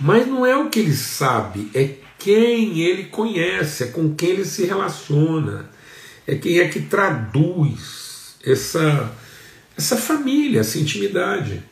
Mas 0.00 0.26
não 0.26 0.46
é 0.46 0.56
o 0.56 0.70
que 0.70 0.80
ele 0.80 0.96
sabe, 0.96 1.70
é 1.74 1.96
quem 2.18 2.80
ele 2.80 3.04
conhece, 3.04 3.84
é 3.84 3.86
com 3.88 4.14
quem 4.14 4.30
ele 4.30 4.46
se 4.46 4.64
relaciona, 4.64 5.68
é 6.26 6.36
quem 6.36 6.60
é 6.60 6.68
que 6.68 6.80
traduz 6.80 8.36
essa, 8.42 9.14
essa 9.76 9.96
família, 9.98 10.60
essa 10.60 10.78
intimidade. 10.78 11.62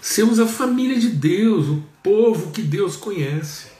Sermos 0.00 0.40
a 0.40 0.46
família 0.46 0.98
de 0.98 1.10
Deus, 1.10 1.66
o 1.68 1.91
povo 2.02 2.50
que 2.50 2.62
Deus 2.62 2.96
conhece. 2.96 3.72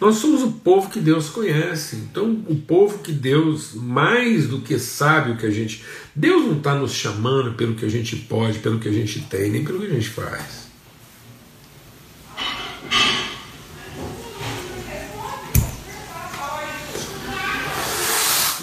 Nós 0.00 0.16
somos 0.16 0.42
o 0.42 0.50
povo 0.50 0.90
que 0.90 0.98
Deus 0.98 1.28
conhece. 1.28 1.96
Então, 1.96 2.42
o 2.48 2.56
povo 2.56 2.98
que 2.98 3.12
Deus, 3.12 3.72
mais 3.74 4.48
do 4.48 4.60
que 4.60 4.76
sabe 4.78 5.30
o 5.30 5.36
que 5.36 5.46
a 5.46 5.50
gente. 5.50 5.84
Deus 6.14 6.44
não 6.44 6.58
está 6.58 6.74
nos 6.74 6.92
chamando 6.92 7.54
pelo 7.54 7.74
que 7.74 7.84
a 7.84 7.88
gente 7.88 8.16
pode, 8.16 8.58
pelo 8.58 8.80
que 8.80 8.88
a 8.88 8.92
gente 8.92 9.20
tem, 9.20 9.50
nem 9.50 9.64
pelo 9.64 9.78
que 9.78 9.86
a 9.86 9.90
gente 9.90 10.08
faz. 10.08 10.62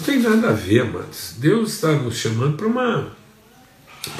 Tem 0.04 0.20
tem 0.20 0.30
nada 0.30 0.50
a 0.50 0.52
ver, 0.52 0.84
mas 0.84 1.36
Deus 1.38 1.72
está 1.72 1.92
nos 1.92 2.16
chamando 2.16 2.56
para 2.56 2.66
uma, 2.66 3.16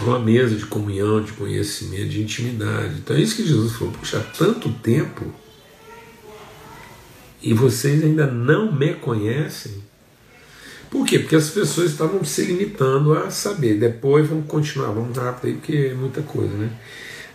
uma 0.08 0.18
mesa 0.18 0.56
de 0.56 0.66
comunhão, 0.66 1.22
de 1.22 1.32
conhecimento, 1.32 2.08
de 2.08 2.22
intimidade. 2.22 2.94
Então 2.98 3.16
é 3.16 3.20
isso 3.20 3.36
que 3.36 3.46
Jesus 3.46 3.72
falou: 3.72 3.92
puxa, 3.94 4.18
há 4.18 4.22
tanto 4.22 4.70
tempo 4.70 5.32
e 7.42 7.54
vocês 7.54 8.02
ainda 8.02 8.26
não 8.26 8.72
me 8.72 8.94
conhecem. 8.94 9.82
Por 10.90 11.06
quê? 11.06 11.20
Porque 11.20 11.36
as 11.36 11.48
pessoas 11.50 11.92
estavam 11.92 12.24
se 12.24 12.42
limitando 12.42 13.14
a 13.14 13.30
saber. 13.30 13.78
Depois 13.78 14.28
vamos 14.28 14.46
continuar, 14.46 14.90
vamos 14.90 15.16
rápido 15.16 15.46
aí, 15.46 15.54
porque 15.54 15.76
é 15.92 15.94
muita 15.94 16.20
coisa, 16.20 16.52
né? 16.52 16.70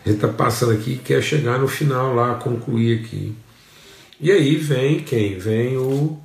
A 0.06 0.10
gente 0.10 0.18
está 0.18 0.28
passando 0.28 0.74
aqui 0.74 0.92
e 0.92 0.98
quer 0.98 1.22
chegar 1.24 1.58
no 1.58 1.68
final 1.68 2.14
lá, 2.14 2.36
concluir 2.36 3.00
aqui. 3.00 3.34
E 4.20 4.32
aí 4.32 4.56
vem 4.58 5.00
quem? 5.00 5.40
Vem 5.40 5.78
o, 5.78 6.20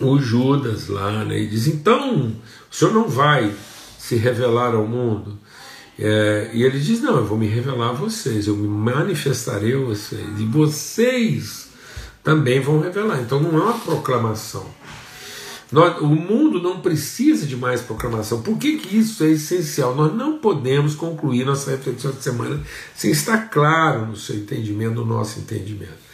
o 0.00 0.18
Judas 0.18 0.88
lá, 0.88 1.24
né? 1.24 1.38
E 1.38 1.46
diz: 1.46 1.66
então, 1.66 2.34
o 2.70 2.74
senhor 2.74 2.92
não 2.92 3.08
vai 3.08 3.52
se 4.00 4.16
revelar 4.16 4.74
ao 4.74 4.86
mundo? 4.86 5.38
É, 5.98 6.50
e 6.52 6.62
ele 6.64 6.80
diz: 6.80 7.00
não, 7.00 7.18
eu 7.18 7.24
vou 7.24 7.38
me 7.38 7.46
revelar 7.46 7.90
a 7.90 7.92
vocês, 7.92 8.46
eu 8.46 8.56
me 8.56 8.66
manifestarei 8.66 9.74
a 9.74 9.78
vocês, 9.78 10.40
e 10.40 10.44
vocês 10.44 11.68
também 12.24 12.60
vão 12.60 12.80
revelar. 12.80 13.20
Então 13.20 13.40
não 13.40 13.58
é 13.58 13.62
uma 13.62 13.78
proclamação 13.78 14.66
nós, 15.72 16.00
o 16.00 16.06
mundo 16.06 16.60
não 16.60 16.80
precisa 16.80 17.46
de 17.46 17.56
mais 17.56 17.80
proclamação. 17.80 18.42
Por 18.42 18.58
que, 18.58 18.78
que 18.78 18.98
isso 18.98 19.22
é 19.22 19.30
essencial? 19.30 19.94
Nós 19.94 20.12
não 20.12 20.38
podemos 20.38 20.94
concluir 20.94 21.44
nossa 21.44 21.70
reflexão 21.70 22.10
de 22.10 22.22
semana 22.22 22.60
sem 22.94 23.12
estar 23.12 23.48
claro 23.50 24.06
no 24.06 24.16
seu 24.16 24.36
entendimento, 24.36 24.94
no 24.94 25.04
nosso 25.04 25.38
entendimento. 25.38 26.10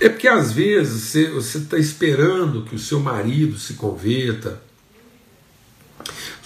É 0.00 0.08
porque 0.08 0.26
às 0.26 0.52
vezes 0.52 1.30
você 1.32 1.58
está 1.58 1.76
esperando 1.76 2.62
que 2.64 2.74
o 2.74 2.78
seu 2.78 2.98
marido 2.98 3.58
se 3.58 3.74
converta, 3.74 4.60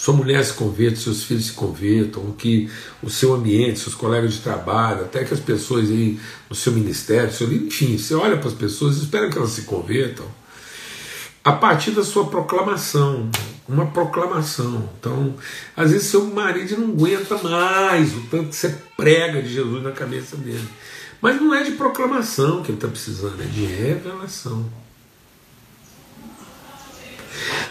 sua 0.07 0.15
mulher 0.15 0.45
se 0.45 0.53
converta, 0.53 1.01
seus 1.01 1.25
filhos 1.25 1.47
se 1.47 1.53
convertam, 1.53 2.31
que 2.39 2.71
o 3.03 3.11
seu 3.11 3.35
ambiente, 3.35 3.81
seus 3.81 3.97
colegas 3.97 4.35
de 4.35 4.39
trabalho, 4.41 5.01
até 5.01 5.25
que 5.25 5.35
as 5.35 5.41
pessoas 5.41 5.91
aí 5.91 6.17
no 6.49 6.55
seu 6.55 6.73
ministério, 6.73 7.33
seu, 7.33 7.53
enfim, 7.53 7.99
você 7.99 8.15
olha 8.15 8.37
para 8.37 8.47
as 8.47 8.55
pessoas 8.55 8.99
e 8.99 9.01
espera 9.01 9.29
que 9.29 9.37
elas 9.37 9.51
se 9.51 9.63
convertam 9.63 10.25
a 11.43 11.51
partir 11.51 11.91
da 11.91 12.05
sua 12.05 12.29
proclamação, 12.29 13.29
uma 13.69 13.87
proclamação. 13.87 14.89
Então, 15.01 15.35
às 15.77 15.91
vezes 15.91 16.07
seu 16.07 16.25
marido 16.27 16.79
não 16.79 16.91
aguenta 16.91 17.37
mais 17.39 18.15
o 18.15 18.21
tanto 18.31 18.51
que 18.51 18.55
você 18.57 18.79
prega 18.97 19.43
de 19.43 19.55
Jesus 19.55 19.83
na 19.83 19.91
cabeça 19.91 20.37
dele. 20.37 20.69
Mas 21.21 21.41
não 21.41 21.53
é 21.53 21.65
de 21.65 21.73
proclamação 21.73 22.63
que 22.63 22.71
ele 22.71 22.79
está 22.79 22.87
precisando, 22.87 23.43
é 23.43 23.47
de 23.47 23.65
revelação. 23.65 24.86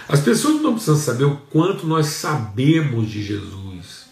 As 0.08 0.20
pessoas 0.20 0.62
não 0.62 0.74
precisam 0.74 0.98
saber 0.98 1.26
o 1.26 1.38
quanto 1.50 1.88
nós 1.88 2.08
sabemos 2.08 3.10
de 3.10 3.24
Jesus. 3.24 4.06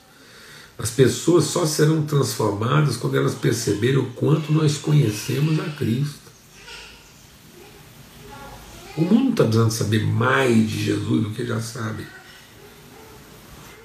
As 0.77 0.89
pessoas 0.89 1.45
só 1.45 1.65
serão 1.65 2.03
transformadas 2.03 2.97
quando 2.97 3.15
elas 3.15 3.35
perceberem 3.35 3.99
o 3.99 4.11
quanto 4.11 4.51
nós 4.51 4.77
conhecemos 4.77 5.59
a 5.59 5.69
Cristo. 5.69 6.23
O 8.97 9.01
mundo 9.01 9.31
está 9.31 9.43
precisando 9.43 9.71
saber 9.71 10.05
mais 10.05 10.69
de 10.69 10.83
Jesus 10.83 11.23
do 11.23 11.29
que 11.29 11.45
já 11.45 11.61
sabe. 11.61 12.05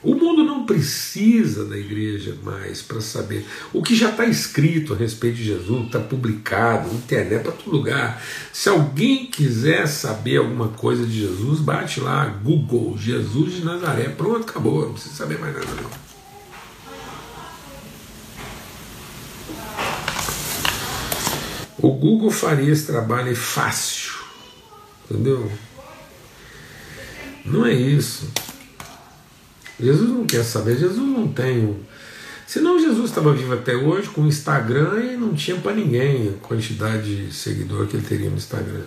O 0.03 0.15
mundo 0.15 0.45
não 0.45 0.58
precisa 0.69 1.65
da 1.65 1.79
igreja 1.79 2.37
mais 2.45 2.83
para 2.83 3.01
saber. 3.01 3.47
O 3.73 3.83
que 3.83 3.97
já 3.97 4.11
está 4.11 4.27
escrito 4.27 4.93
a 4.93 4.97
respeito 4.97 5.39
de 5.39 5.45
Jesus, 5.45 5.87
está 5.87 5.99
publicado, 5.99 6.95
internet, 6.95 7.43
para 7.43 7.53
todo 7.53 7.73
lugar. 7.73 8.23
Se 8.53 8.69
alguém 8.69 9.25
quiser 9.27 9.89
saber 9.89 10.37
alguma 10.37 10.69
coisa 10.69 11.07
de 11.07 11.21
Jesus, 11.21 11.61
bate 11.61 12.01
lá, 12.01 12.27
Google, 12.27 12.99
Jesus 12.99 13.55
de 13.55 13.65
Nazaré. 13.65 14.11
Pronto, 14.11 14.49
acabou, 14.49 14.85
não 14.85 14.93
precisa 14.93 15.15
saber 15.15 15.39
mais 15.39 15.55
nada 15.55 15.67
não. 15.67 16.09
O 21.81 21.93
Google 21.93 22.31
faria 22.31 22.71
esse 22.71 22.87
trabalho 22.87 23.35
fácil 23.35 24.19
Entendeu? 25.11 25.51
Não 27.47 27.65
é 27.65 27.73
isso. 27.73 28.31
Jesus 29.81 30.09
não 30.09 30.27
quer 30.27 30.43
saber, 30.45 30.77
Jesus 30.77 30.97
não 30.97 31.29
tem. 31.29 31.77
Senão 32.47 32.81
Jesus 32.81 33.11
estava 33.11 33.33
vivo 33.35 33.53
até 33.53 33.77
hoje 33.77 34.09
com 34.09 34.23
o 34.23 34.27
Instagram 34.27 35.03
e 35.03 35.17
não 35.17 35.35
tinha 35.35 35.57
para 35.59 35.75
ninguém 35.75 36.31
a 36.31 36.47
quantidade 36.47 37.27
de 37.27 37.35
seguidor 37.35 37.87
que 37.87 37.97
ele 37.97 38.07
teria 38.07 38.31
no 38.31 38.37
Instagram. 38.37 38.85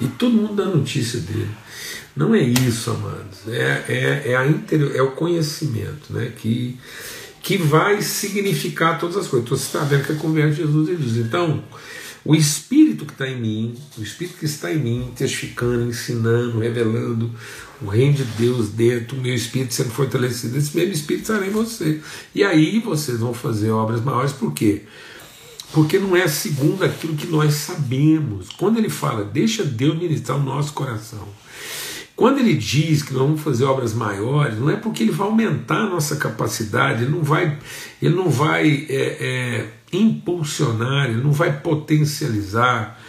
E 0.00 0.06
todo 0.06 0.34
mundo 0.34 0.54
dá 0.54 0.64
notícia 0.66 1.18
dele. 1.20 1.50
Não 2.14 2.34
é 2.34 2.42
isso, 2.42 2.90
amados. 2.90 3.48
É, 3.48 3.84
é, 3.88 4.22
é, 4.32 4.36
a 4.36 4.46
interior, 4.46 4.94
é 4.94 5.00
o 5.00 5.12
conhecimento 5.12 6.12
né, 6.12 6.30
que, 6.36 6.78
que 7.40 7.56
vai 7.56 8.02
significar 8.02 8.98
todas 8.98 9.16
as 9.16 9.26
coisas. 9.26 9.46
Então 9.46 9.56
você 9.56 9.64
está 9.64 9.84
vendo 9.84 10.04
que 10.04 10.12
a 10.12 10.16
conversa 10.16 10.56
de 10.56 10.62
Jesus 10.62 10.88
ele 10.88 11.02
diz. 11.02 11.16
Então, 11.16 11.64
o 12.24 12.34
Espírito 12.34 13.04
que 13.04 13.12
está 13.12 13.28
em 13.28 13.40
mim, 13.40 13.74
o 13.98 14.02
Espírito 14.02 14.38
que 14.38 14.44
está 14.44 14.72
em 14.72 14.78
mim, 14.78 15.12
testificando, 15.16 15.88
ensinando, 15.88 16.58
revelando 16.58 17.30
o 17.80 17.86
reino 17.86 18.14
de 18.14 18.24
Deus 18.24 18.68
dentro, 18.68 19.16
o 19.16 19.20
meu 19.20 19.34
Espírito 19.34 19.74
sendo 19.74 19.90
fortalecido, 19.90 20.56
esse 20.56 20.76
mesmo 20.76 20.92
Espírito 20.92 21.22
estará 21.22 21.46
em 21.46 21.50
você. 21.50 22.00
E 22.34 22.44
aí 22.44 22.78
vocês 22.78 23.18
vão 23.18 23.34
fazer 23.34 23.70
obras 23.70 24.00
maiores, 24.00 24.32
por 24.32 24.52
quê? 24.52 24.82
Porque 25.72 25.98
não 25.98 26.14
é 26.14 26.28
segundo 26.28 26.84
aquilo 26.84 27.16
que 27.16 27.26
nós 27.26 27.54
sabemos. 27.54 28.50
Quando 28.50 28.78
ele 28.78 28.90
fala, 28.90 29.24
deixa 29.24 29.64
Deus 29.64 29.98
ministrar 29.98 30.38
o 30.38 30.42
nosso 30.42 30.72
coração. 30.74 31.26
Quando 32.14 32.38
ele 32.38 32.54
diz 32.54 33.02
que 33.02 33.12
nós 33.12 33.22
vamos 33.22 33.40
fazer 33.40 33.64
obras 33.64 33.94
maiores, 33.94 34.58
não 34.58 34.70
é 34.70 34.76
porque 34.76 35.02
ele 35.02 35.12
vai 35.12 35.26
aumentar 35.26 35.78
a 35.78 35.88
nossa 35.88 36.16
capacidade, 36.16 37.04
ele 37.04 37.10
não 37.10 37.22
vai, 37.22 37.58
ele 38.00 38.14
não 38.14 38.28
vai 38.28 38.86
é, 38.88 39.16
é, 39.20 39.66
impulsionar, 39.92 41.06
ele 41.06 41.22
não 41.22 41.32
vai 41.32 41.60
potencializar, 41.60 43.00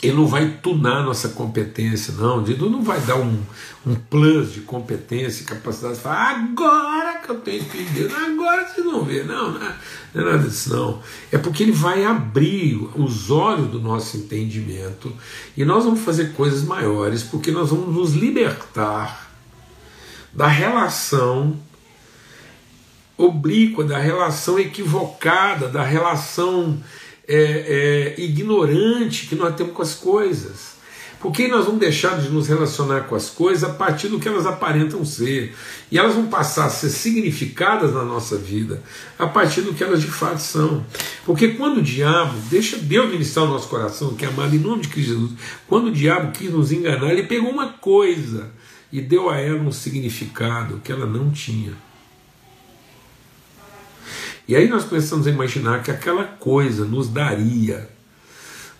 ele 0.00 0.16
não 0.16 0.26
vai 0.26 0.48
tunar 0.62 1.02
nossa 1.02 1.30
competência, 1.30 2.14
não. 2.14 2.42
Ele 2.46 2.56
não 2.68 2.82
vai 2.82 3.00
dar 3.00 3.16
um, 3.16 3.42
um 3.84 3.94
plus 3.96 4.52
de 4.52 4.60
competência 4.60 5.42
e 5.42 5.46
capacidade 5.46 5.96
de 5.96 6.00
falar, 6.00 6.36
agora 6.36 7.18
que 7.18 7.28
eu 7.28 7.40
tenho 7.40 7.62
entendido, 7.62 8.14
agora 8.14 8.68
vocês 8.68 8.86
vão 8.86 9.04
ver. 9.04 9.26
Não, 9.26 9.52
não 9.52 9.66
é, 9.66 9.74
não 10.14 10.22
é 10.22 10.32
nada 10.32 10.48
disso, 10.48 10.70
não. 10.70 11.02
É 11.32 11.38
porque 11.38 11.64
ele 11.64 11.72
vai 11.72 12.04
abrir 12.04 12.76
os 12.94 13.28
olhos 13.30 13.68
do 13.70 13.80
nosso 13.80 14.16
entendimento 14.16 15.12
e 15.56 15.64
nós 15.64 15.84
vamos 15.84 16.00
fazer 16.00 16.32
coisas 16.32 16.62
maiores, 16.62 17.24
porque 17.24 17.50
nós 17.50 17.70
vamos 17.70 17.92
nos 17.92 18.14
libertar 18.14 19.28
da 20.32 20.46
relação 20.46 21.58
oblíqua, 23.16 23.82
da 23.82 23.98
relação 23.98 24.60
equivocada, 24.60 25.66
da 25.66 25.82
relação 25.82 26.78
é, 27.28 28.14
é, 28.16 28.20
ignorante 28.20 29.26
que 29.26 29.34
nós 29.34 29.54
temos 29.54 29.74
com 29.74 29.82
as 29.82 29.94
coisas. 29.94 30.78
Porque 31.20 31.48
nós 31.48 31.64
vamos 31.64 31.80
deixar 31.80 32.20
de 32.20 32.28
nos 32.28 32.46
relacionar 32.46 33.00
com 33.02 33.16
as 33.16 33.28
coisas 33.28 33.68
a 33.68 33.72
partir 33.72 34.06
do 34.06 34.20
que 34.20 34.28
elas 34.28 34.46
aparentam 34.46 35.04
ser. 35.04 35.52
E 35.90 35.98
elas 35.98 36.14
vão 36.14 36.28
passar 36.28 36.66
a 36.66 36.70
ser 36.70 36.90
significadas 36.90 37.92
na 37.92 38.04
nossa 38.04 38.36
vida 38.36 38.80
a 39.18 39.26
partir 39.26 39.62
do 39.62 39.74
que 39.74 39.82
elas 39.82 40.00
de 40.00 40.06
fato 40.06 40.38
são. 40.38 40.86
Porque 41.26 41.48
quando 41.48 41.78
o 41.78 41.82
diabo, 41.82 42.38
deixa 42.48 42.76
Deus 42.76 43.10
ministrar 43.10 43.46
o 43.46 43.48
nosso 43.48 43.68
coração, 43.68 44.14
que 44.14 44.24
é 44.24 44.28
amado 44.28 44.54
em 44.54 44.60
nome 44.60 44.82
de 44.82 44.88
Cristo 44.88 45.10
Jesus, 45.10 45.32
quando 45.66 45.88
o 45.88 45.92
diabo 45.92 46.30
quis 46.30 46.52
nos 46.52 46.70
enganar, 46.70 47.10
ele 47.10 47.24
pegou 47.24 47.50
uma 47.50 47.72
coisa 47.72 48.52
e 48.92 49.00
deu 49.00 49.28
a 49.28 49.38
ela 49.38 49.60
um 49.60 49.72
significado 49.72 50.80
que 50.84 50.92
ela 50.92 51.04
não 51.04 51.30
tinha. 51.30 51.72
E 54.48 54.56
aí 54.56 54.66
nós 54.66 54.84
a 55.26 55.30
imaginar 55.30 55.82
que 55.82 55.90
aquela 55.90 56.24
coisa 56.24 56.84
nos 56.84 57.06
daria, 57.06 57.88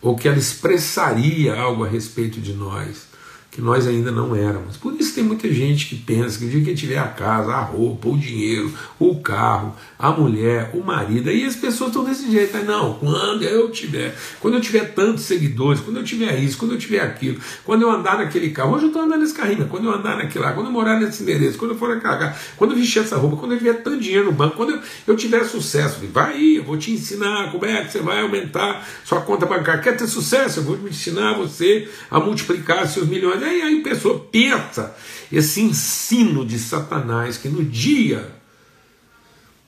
ou 0.01 0.17
que 0.17 0.27
ela 0.27 0.39
expressaria 0.39 1.55
algo 1.55 1.85
a 1.85 1.89
respeito 1.89 2.41
de 2.41 2.55
nós 2.55 3.08
que 3.51 3.63
nós 3.63 3.87
ainda 3.87 4.11
não 4.13 4.37
éramos. 4.37 4.77
Por 4.77 4.95
isso 4.95 5.15
tem 5.15 5.25
muita 5.25 5.53
gente 5.53 5.87
que 5.87 5.97
pensa 5.97 6.39
que 6.39 6.45
o 6.45 6.49
dia 6.49 6.63
que 6.63 6.75
tiver 6.75 6.99
a 6.99 7.09
casa, 7.09 7.53
a 7.53 7.61
roupa, 7.61 8.09
o 8.09 8.17
dinheiro, 8.17 8.73
o 8.99 9.17
carro, 9.21 9.75
a 9.99 10.11
mulher, 10.11 10.71
o 10.75 10.85
marido, 10.85 11.29
aí 11.29 11.45
as 11.45 11.57
pessoas 11.57 11.91
estão 11.91 12.05
desse 12.05 12.31
jeito. 12.31 12.57
Não, 12.65 12.95
quando 12.95 13.43
eu 13.43 13.71
tiver, 13.71 14.17
quando 14.41 14.55
eu 14.55 14.61
tiver 14.61 14.93
tantos 14.95 15.25
seguidores, 15.25 15.81
quando 15.81 15.97
eu 15.97 16.05
tiver 16.05 16.39
isso, 16.39 16.59
quando 16.59 16.73
eu 16.73 16.79
tiver 16.79 17.01
aquilo, 17.01 17.41
quando 17.65 17.83
eu 17.83 17.91
andar 17.91 18.19
naquele 18.19 18.51
carro, 18.51 18.75
hoje 18.75 18.85
eu 18.85 18.89
estou 18.89 19.03
andando 19.03 19.21
nesse 19.21 19.35
carrinho, 19.35 19.67
quando 19.67 19.87
eu 19.87 19.93
andar 19.93 20.17
naquele 20.17 20.45
lá, 20.45 20.53
quando 20.53 20.67
eu 20.67 20.73
morar 20.73 21.01
nesse 21.01 21.23
endereço, 21.23 21.59
quando 21.59 21.73
eu 21.73 21.79
for 21.79 21.89
naquela 21.89 22.17
casa, 22.17 22.37
quando 22.57 22.73
eu 22.73 22.77
vestir 22.77 23.01
essa 23.01 23.17
roupa, 23.17 23.37
quando 23.37 23.53
eu 23.53 23.59
tiver 23.59 23.75
tanto 23.83 23.99
dinheiro 23.99 24.27
no 24.27 24.33
banco, 24.33 24.57
quando 24.57 24.71
eu, 24.71 24.81
eu 25.07 25.17
tiver 25.17 25.45
sucesso, 25.45 26.01
vai 26.13 26.35
aí, 26.35 26.57
eu 26.57 26.65
vou 26.65 26.77
te 26.77 26.93
ensinar 26.93 27.51
como 27.51 27.65
é 27.65 27.85
que 27.85 27.93
você 27.93 28.01
vai 28.01 28.21
aumentar 28.21 28.87
sua 29.05 29.21
conta 29.21 29.47
bancária. 29.47 29.81
Quer 29.83 29.97
ter 29.97 30.07
sucesso? 30.07 30.61
Eu 30.61 30.65
vou 30.65 30.77
te 30.77 30.87
ensinar 30.87 31.35
você 31.35 31.89
a 32.11 32.21
multiplicar 32.21 32.87
seus 32.87 33.09
milhões. 33.09 33.38
Aí, 33.45 33.63
aí 33.63 33.81
a 33.81 33.83
pessoa 33.83 34.21
pensa 34.21 34.97
esse 35.31 35.61
ensino 35.61 36.45
de 36.45 36.59
Satanás, 36.59 37.37
que 37.37 37.49
no 37.49 37.65
dia 37.65 38.37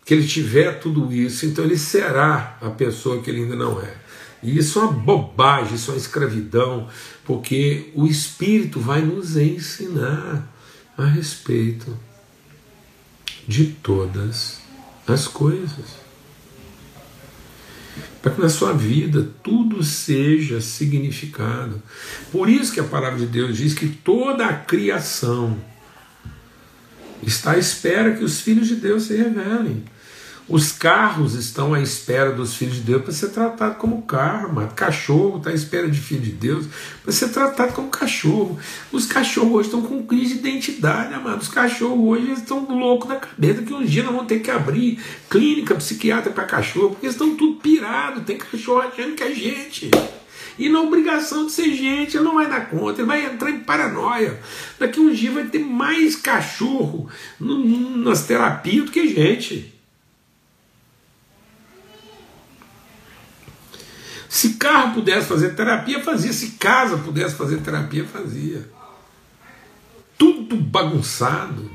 que 0.05 0.15
ele 0.15 0.27
tiver 0.27 0.81
tudo 0.81 1.13
isso, 1.13 1.47
então 1.47 1.65
ele 1.65 1.79
será 1.79 2.59
a 2.61 2.71
pessoa 2.71 3.23
que 3.23 3.31
ele 3.31 3.43
ainda 3.43 3.57
não 3.57 3.81
é. 3.81 3.95
E 4.43 4.59
isso 4.59 4.79
é 4.79 4.83
uma 4.83 4.93
bobagem, 4.93 5.75
isso 5.75 5.91
é 5.91 5.95
uma 5.95 6.01
escravidão, 6.01 6.89
porque 7.25 7.91
o 7.95 8.07
Espírito 8.07 8.81
vai 8.81 9.03
nos 9.03 9.37
ensinar 9.37 10.51
a 10.97 11.05
respeito 11.05 11.97
de 13.47 13.67
todas 13.67 14.61
as 15.07 15.29
coisas. 15.29 16.10
Para 18.23 18.33
que 18.33 18.41
na 18.41 18.49
sua 18.49 18.73
vida 18.73 19.29
tudo 19.43 19.83
seja 19.83 20.61
significado. 20.61 21.83
Por 22.31 22.49
isso 22.49 22.73
que 22.73 22.81
a 22.81 22.85
palavra 22.85 23.19
de 23.19 23.27
Deus 23.27 23.57
diz 23.57 23.75
que 23.75 23.89
toda 23.89 24.47
a 24.47 24.55
criação 24.55 25.57
está 27.23 27.53
à 27.53 27.59
espera 27.59 28.17
que 28.17 28.25
os 28.25 28.41
filhos 28.41 28.69
de 28.69 28.77
Deus 28.77 29.05
se 29.05 29.17
revelem. 29.17 29.85
Os 30.51 30.73
carros 30.73 31.35
estão 31.37 31.75
à 31.75 31.81
espera 31.81 32.33
dos 32.33 32.57
filhos 32.57 32.75
de 32.75 32.81
Deus 32.81 33.03
para 33.05 33.13
ser 33.13 33.29
tratado 33.29 33.77
como 33.77 34.03
carro, 34.03 34.53
mano. 34.53 34.73
Cachorro 34.75 35.39
está 35.39 35.51
à 35.51 35.55
espera 35.55 35.89
de 35.89 36.01
filho 36.01 36.23
de 36.23 36.33
Deus 36.33 36.67
para 37.05 37.13
ser 37.13 37.29
tratado 37.29 37.73
como 37.73 37.89
cachorro. 37.89 38.59
Os 38.91 39.07
cachorros 39.07 39.53
hoje 39.53 39.69
estão 39.69 39.81
com 39.81 40.03
crise 40.03 40.35
de 40.35 40.49
identidade, 40.49 41.15
mano. 41.23 41.37
Os 41.37 41.47
cachorros 41.47 42.01
hoje 42.01 42.33
estão 42.33 42.67
loucos 42.69 43.09
da 43.09 43.15
cabeça 43.15 43.63
que 43.63 43.73
um 43.73 43.85
dia 43.85 44.03
nós 44.03 44.13
vamos 44.13 44.27
ter 44.27 44.41
que 44.41 44.51
abrir 44.51 44.99
clínica 45.31 45.77
psiquiatra 45.77 46.33
para 46.33 46.43
cachorro, 46.43 46.91
porque 46.91 47.07
estão 47.07 47.37
tudo 47.37 47.61
pirado. 47.61 48.23
Tem 48.23 48.37
cachorro 48.37 48.81
achando 48.81 49.15
que 49.15 49.23
é 49.23 49.33
gente. 49.33 49.89
E 50.59 50.69
na 50.69 50.81
obrigação 50.81 51.47
de 51.47 51.53
ser 51.53 51.73
gente, 51.77 52.17
ele 52.17 52.25
não 52.25 52.35
vai 52.35 52.49
dar 52.49 52.69
conta, 52.69 53.03
ele 53.03 53.07
vai 53.07 53.25
entrar 53.25 53.51
em 53.51 53.61
paranoia. 53.61 54.41
Daqui 54.81 54.99
um 54.99 55.13
dia 55.13 55.31
vai 55.31 55.45
ter 55.45 55.61
mais 55.61 56.17
cachorro 56.17 57.09
nas 57.39 58.27
terapias 58.27 58.87
do 58.87 58.91
que 58.91 59.07
gente. 59.07 59.70
Se 64.31 64.51
carro 64.51 64.95
pudesse 64.95 65.27
fazer 65.27 65.57
terapia, 65.57 66.01
fazia. 66.05 66.33
Se 66.33 66.53
casa 66.53 66.97
pudesse 66.99 67.35
fazer 67.35 67.59
terapia, 67.63 68.05
fazia. 68.05 68.63
Tudo 70.17 70.55
bagunçado. 70.55 71.69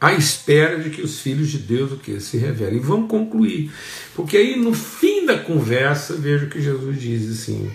À 0.00 0.12
espera 0.14 0.80
de 0.80 0.90
que 0.90 1.00
os 1.00 1.20
filhos 1.20 1.48
de 1.48 1.58
Deus 1.58 1.92
o 1.92 1.96
que 1.96 2.18
se 2.18 2.36
revelem. 2.38 2.78
E 2.78 2.82
vamos 2.82 3.08
concluir. 3.08 3.70
Porque 4.16 4.36
aí 4.36 4.58
no 4.58 4.74
fim 4.74 5.24
da 5.24 5.38
conversa, 5.38 6.14
vejo 6.16 6.48
que 6.48 6.60
Jesus 6.60 7.00
diz 7.00 7.30
assim: 7.30 7.70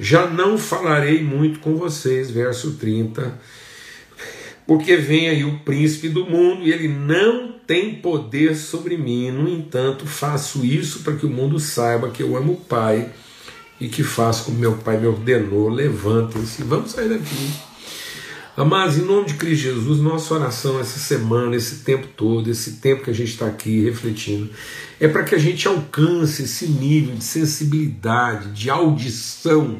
Já 0.00 0.26
não 0.26 0.58
falarei 0.58 1.22
muito 1.22 1.60
com 1.60 1.76
vocês, 1.76 2.32
verso 2.32 2.72
30 2.72 3.38
porque 4.68 4.98
vem 4.98 5.30
aí 5.30 5.44
o 5.44 5.60
príncipe 5.60 6.10
do 6.10 6.26
mundo 6.26 6.62
e 6.62 6.70
ele 6.70 6.88
não 6.88 7.54
tem 7.66 7.94
poder 7.94 8.54
sobre 8.54 8.98
mim. 8.98 9.30
No 9.30 9.48
entanto, 9.48 10.06
faço 10.06 10.62
isso 10.62 10.98
para 10.98 11.16
que 11.16 11.24
o 11.24 11.30
mundo 11.30 11.58
saiba 11.58 12.10
que 12.10 12.22
eu 12.22 12.36
amo 12.36 12.52
o 12.52 12.56
Pai 12.56 13.08
e 13.80 13.88
que 13.88 14.02
faço 14.02 14.44
como 14.44 14.58
meu 14.58 14.76
Pai 14.76 15.00
me 15.00 15.06
ordenou. 15.06 15.70
Levantem-se, 15.70 16.62
vamos 16.64 16.90
sair 16.90 17.08
daqui. 17.08 17.50
Amados, 18.54 18.98
em 18.98 19.06
nome 19.06 19.28
de 19.28 19.34
Cristo 19.34 19.62
Jesus, 19.62 20.00
nossa 20.00 20.34
oração 20.34 20.78
essa 20.78 20.98
semana, 20.98 21.56
esse 21.56 21.76
tempo 21.76 22.06
todo, 22.14 22.50
esse 22.50 22.72
tempo 22.72 23.04
que 23.04 23.10
a 23.10 23.14
gente 23.14 23.30
está 23.30 23.46
aqui 23.46 23.84
refletindo, 23.84 24.50
é 25.00 25.08
para 25.08 25.22
que 25.22 25.34
a 25.34 25.38
gente 25.38 25.66
alcance 25.66 26.42
esse 26.42 26.66
nível 26.66 27.14
de 27.14 27.24
sensibilidade, 27.24 28.52
de 28.52 28.68
audição 28.68 29.78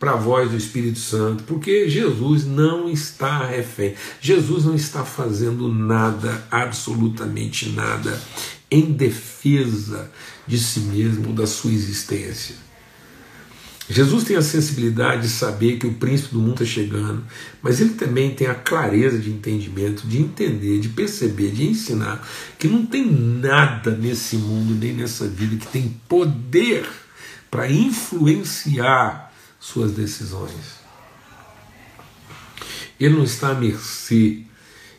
para 0.00 0.12
a 0.12 0.16
voz 0.16 0.50
do 0.50 0.56
Espírito 0.56 0.98
Santo, 0.98 1.44
porque 1.44 1.86
Jesus 1.88 2.46
não 2.46 2.88
está 2.88 3.44
refém, 3.44 3.94
Jesus 4.18 4.64
não 4.64 4.74
está 4.74 5.04
fazendo 5.04 5.68
nada, 5.72 6.42
absolutamente 6.50 7.68
nada, 7.68 8.18
em 8.70 8.92
defesa 8.92 10.10
de 10.46 10.58
si 10.58 10.80
mesmo, 10.80 11.34
da 11.34 11.46
sua 11.46 11.70
existência. 11.70 12.56
Jesus 13.90 14.24
tem 14.24 14.36
a 14.36 14.42
sensibilidade 14.42 15.22
de 15.22 15.28
saber 15.28 15.76
que 15.76 15.86
o 15.86 15.94
príncipe 15.94 16.32
do 16.32 16.40
mundo 16.40 16.62
está 16.62 16.64
chegando, 16.64 17.24
mas 17.60 17.80
ele 17.80 17.90
também 17.90 18.30
tem 18.30 18.46
a 18.46 18.54
clareza 18.54 19.18
de 19.18 19.30
entendimento, 19.30 20.06
de 20.06 20.18
entender, 20.18 20.78
de 20.78 20.88
perceber, 20.88 21.50
de 21.50 21.66
ensinar 21.66 22.26
que 22.58 22.68
não 22.68 22.86
tem 22.86 23.04
nada 23.04 23.90
nesse 23.90 24.36
mundo, 24.36 24.78
nem 24.78 24.94
nessa 24.94 25.26
vida, 25.26 25.56
que 25.56 25.66
tem 25.66 26.00
poder 26.08 26.88
para 27.50 27.70
influenciar 27.70 29.29
suas 29.60 29.92
decisões. 29.92 30.80
Ele 32.98 33.16
não 33.16 33.24
está 33.24 33.50
à 33.50 33.54
mercê, 33.54 34.42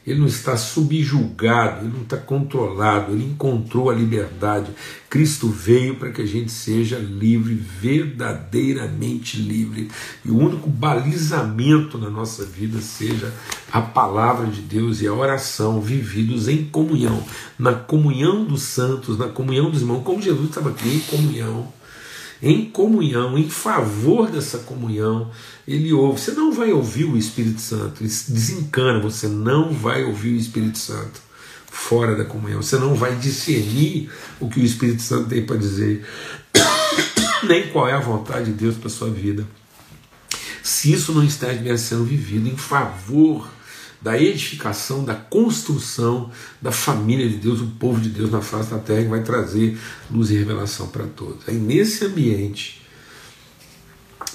ele 0.06 0.20
não 0.20 0.28
está 0.28 0.58
subjugado, 0.58 1.86
ele 1.86 1.94
não 1.94 2.02
está 2.02 2.18
controlado, 2.18 3.12
ele 3.12 3.26
encontrou 3.26 3.90
a 3.90 3.94
liberdade. 3.94 4.72
Cristo 5.08 5.48
veio 5.48 5.96
para 5.96 6.12
que 6.12 6.22
a 6.22 6.26
gente 6.26 6.52
seja 6.52 6.98
livre, 6.98 7.54
verdadeiramente 7.54 9.38
livre. 9.38 9.90
E 10.26 10.32
o 10.32 10.38
único 10.38 10.70
balizamento 10.70 12.00
na 12.00 12.10
nossa 12.10 12.44
vida 12.44 12.82
seja 12.82 13.32
a 13.72 13.82
palavra 13.82 14.48
de 14.48 14.62
Deus 14.62 15.02
e 15.02 15.08
a 15.08 15.14
oração, 15.14 15.80
vividos 15.80 16.48
em 16.48 16.66
comunhão, 16.66 17.24
na 17.60 17.74
comunhão 17.74 18.44
dos 18.44 18.64
santos, 18.64 19.20
na 19.20 19.28
comunhão 19.28 19.70
dos 19.70 19.82
irmãos, 19.82 20.04
como 20.04 20.22
Jesus 20.22 20.50
estava 20.50 20.72
aqui 20.72 20.96
em 20.96 21.00
comunhão 21.02 21.81
em 22.42 22.66
comunhão, 22.66 23.38
em 23.38 23.50
favor 23.50 24.30
dessa 24.30 24.60
comunhão, 24.60 25.30
ele 25.68 25.94
ouve. 25.94 26.20
Você 26.20 26.32
não 26.32 26.52
vai 26.52 26.72
ouvir 26.72 27.06
o 27.06 27.18
Espírito 27.18 27.62
Santo, 27.62 28.04
desencana, 28.04 29.00
você 29.00 29.28
não 29.28 29.72
vai 29.72 30.04
ouvir 30.04 30.34
o 30.34 30.38
Espírito 30.38 30.80
Santo 30.80 31.22
fora 31.68 32.16
da 32.16 32.26
comunhão, 32.26 32.62
você 32.62 32.78
não 32.78 32.96
vai 32.96 33.16
discernir 33.16 34.12
o 34.40 34.50
que 34.50 34.60
o 34.60 34.64
Espírito 34.64 35.02
Santo 35.02 35.30
tem 35.30 35.46
para 35.46 35.56
dizer, 35.56 36.06
nem 37.48 37.70
qual 37.70 37.88
é 37.88 37.94
a 37.94 38.00
vontade 38.00 38.46
de 38.46 38.52
Deus 38.52 38.76
para 38.76 38.90
sua 38.90 39.10
vida. 39.10 39.48
Se 40.62 40.92
isso 40.92 41.14
não 41.14 41.24
está 41.24 41.48
sendo 41.78 42.04
vivido 42.04 42.48
em 42.48 42.58
favor 42.58 43.48
da 44.02 44.20
edificação, 44.20 45.04
da 45.06 45.14
construção 45.14 46.32
da 46.62 46.72
família 46.72 47.30
de 47.30 47.38
Deus, 47.38 47.62
o 47.62 47.68
povo 47.68 48.02
de 48.02 48.10
Deus 48.10 48.32
na 48.32 48.42
face 48.42 48.72
da 48.72 48.80
terra, 48.80 49.04
que 49.04 49.10
vai 49.10 49.24
trazer 49.24 49.78
luz 50.10 50.32
e 50.32 50.38
revelação 50.38 50.88
para 50.88 51.06
todos. 51.06 51.48
Aí 51.48 51.56
nesse 51.56 52.06
ambiente, 52.06 52.82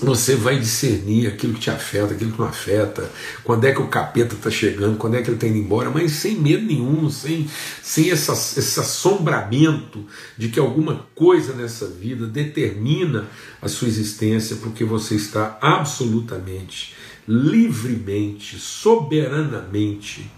você 0.00 0.37
vai 0.37 0.59
discernir 0.59 1.26
aquilo 1.26 1.55
que 1.55 1.61
te 1.61 1.70
afeta, 1.70 2.12
aquilo 2.12 2.33
que 2.33 2.38
não 2.38 2.46
afeta, 2.46 3.11
quando 3.42 3.64
é 3.64 3.72
que 3.72 3.81
o 3.81 3.88
capeta 3.88 4.35
está 4.35 4.50
chegando, 4.50 4.98
quando 4.98 5.14
é 5.14 5.22
que 5.22 5.29
ele 5.29 5.37
está 5.37 5.46
indo 5.46 5.57
embora, 5.57 5.90
mas 5.90 6.12
sem 6.12 6.38
medo 6.38 6.66
nenhum, 6.66 7.09
sem, 7.11 7.48
sem 7.83 8.11
essa, 8.11 8.33
esse 8.33 8.79
assombramento 8.79 10.05
de 10.37 10.48
que 10.48 10.61
alguma 10.61 11.07
coisa 11.14 11.55
nessa 11.55 11.87
vida 11.87 12.26
determina 12.26 13.26
a 13.61 13.68
sua 13.68 13.88
existência, 13.88 14.57
porque 14.57 14.85
você 14.85 15.14
está 15.14 15.59
absolutamente 15.62 16.94
livremente, 17.26 18.58
soberanamente 18.58 20.30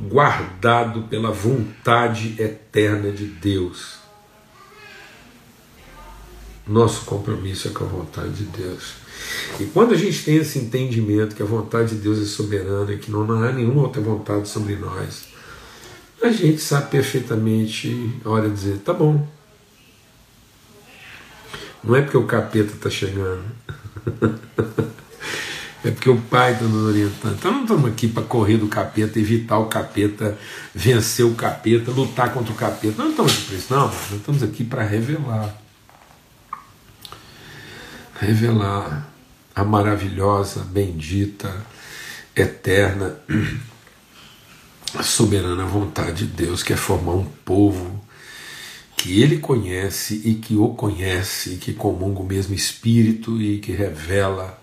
guardado 0.00 1.02
pela 1.02 1.30
vontade 1.30 2.34
eterna 2.40 3.12
de 3.12 3.26
Deus. 3.26 4.00
Nosso 6.66 7.04
compromisso 7.04 7.68
é 7.68 7.70
com 7.70 7.84
a 7.84 7.88
vontade 7.88 8.32
de 8.32 8.44
Deus. 8.44 8.94
E 9.60 9.64
quando 9.66 9.92
a 9.92 9.96
gente 9.96 10.24
tem 10.24 10.36
esse 10.36 10.58
entendimento 10.58 11.34
que 11.34 11.42
a 11.42 11.46
vontade 11.46 11.94
de 11.94 12.00
Deus 12.00 12.20
é 12.20 12.24
soberana 12.24 12.92
e 12.92 12.98
que 12.98 13.10
não 13.10 13.30
há 13.42 13.52
nenhuma 13.52 13.82
outra 13.82 14.00
vontade 14.00 14.48
sobre 14.48 14.76
nós, 14.76 15.26
a 16.22 16.30
gente 16.30 16.60
sabe 16.60 16.90
perfeitamente 16.90 18.20
a 18.24 18.30
hora 18.30 18.48
de 18.48 18.54
dizer: 18.54 18.78
tá 18.78 18.92
bom. 18.92 19.26
Não 21.82 21.96
é 21.96 22.02
porque 22.02 22.16
o 22.16 22.26
capeta 22.26 22.72
está 22.74 22.88
chegando. 22.88 23.44
É 25.84 25.90
porque 25.90 26.08
o 26.08 26.20
Pai 26.20 26.52
está 26.52 26.64
nos 26.64 26.88
orientando. 26.88 27.34
Então 27.34 27.50
não 27.50 27.62
estamos 27.62 27.90
aqui 27.90 28.06
para 28.06 28.22
correr 28.22 28.56
do 28.56 28.68
capeta, 28.68 29.18
evitar 29.18 29.58
o 29.58 29.66
capeta, 29.66 30.38
vencer 30.72 31.26
o 31.26 31.34
capeta, 31.34 31.90
lutar 31.90 32.32
contra 32.32 32.52
o 32.52 32.56
capeta. 32.56 33.02
Não 33.02 33.10
estamos 33.10 33.32
aqui 33.32 33.44
para 33.44 33.56
isso, 33.56 33.74
não. 33.74 33.86
Nós 33.86 34.12
estamos 34.12 34.42
aqui 34.42 34.64
para 34.64 34.82
revelar. 34.84 35.56
Revelar 38.20 39.08
a 39.54 39.64
maravilhosa, 39.64 40.60
bendita, 40.60 41.66
eterna, 42.36 43.16
soberana 45.02 45.64
vontade 45.66 46.26
de 46.26 46.44
Deus, 46.44 46.62
que 46.62 46.72
é 46.72 46.76
formar 46.76 47.14
um 47.14 47.24
povo 47.24 48.00
que 48.96 49.20
ele 49.20 49.38
conhece 49.38 50.22
e 50.24 50.34
que 50.34 50.54
o 50.54 50.68
conhece, 50.68 51.54
e 51.54 51.56
que 51.56 51.72
comunga 51.72 52.20
o 52.20 52.24
mesmo 52.24 52.54
Espírito 52.54 53.42
e 53.42 53.58
que 53.58 53.72
revela 53.72 54.61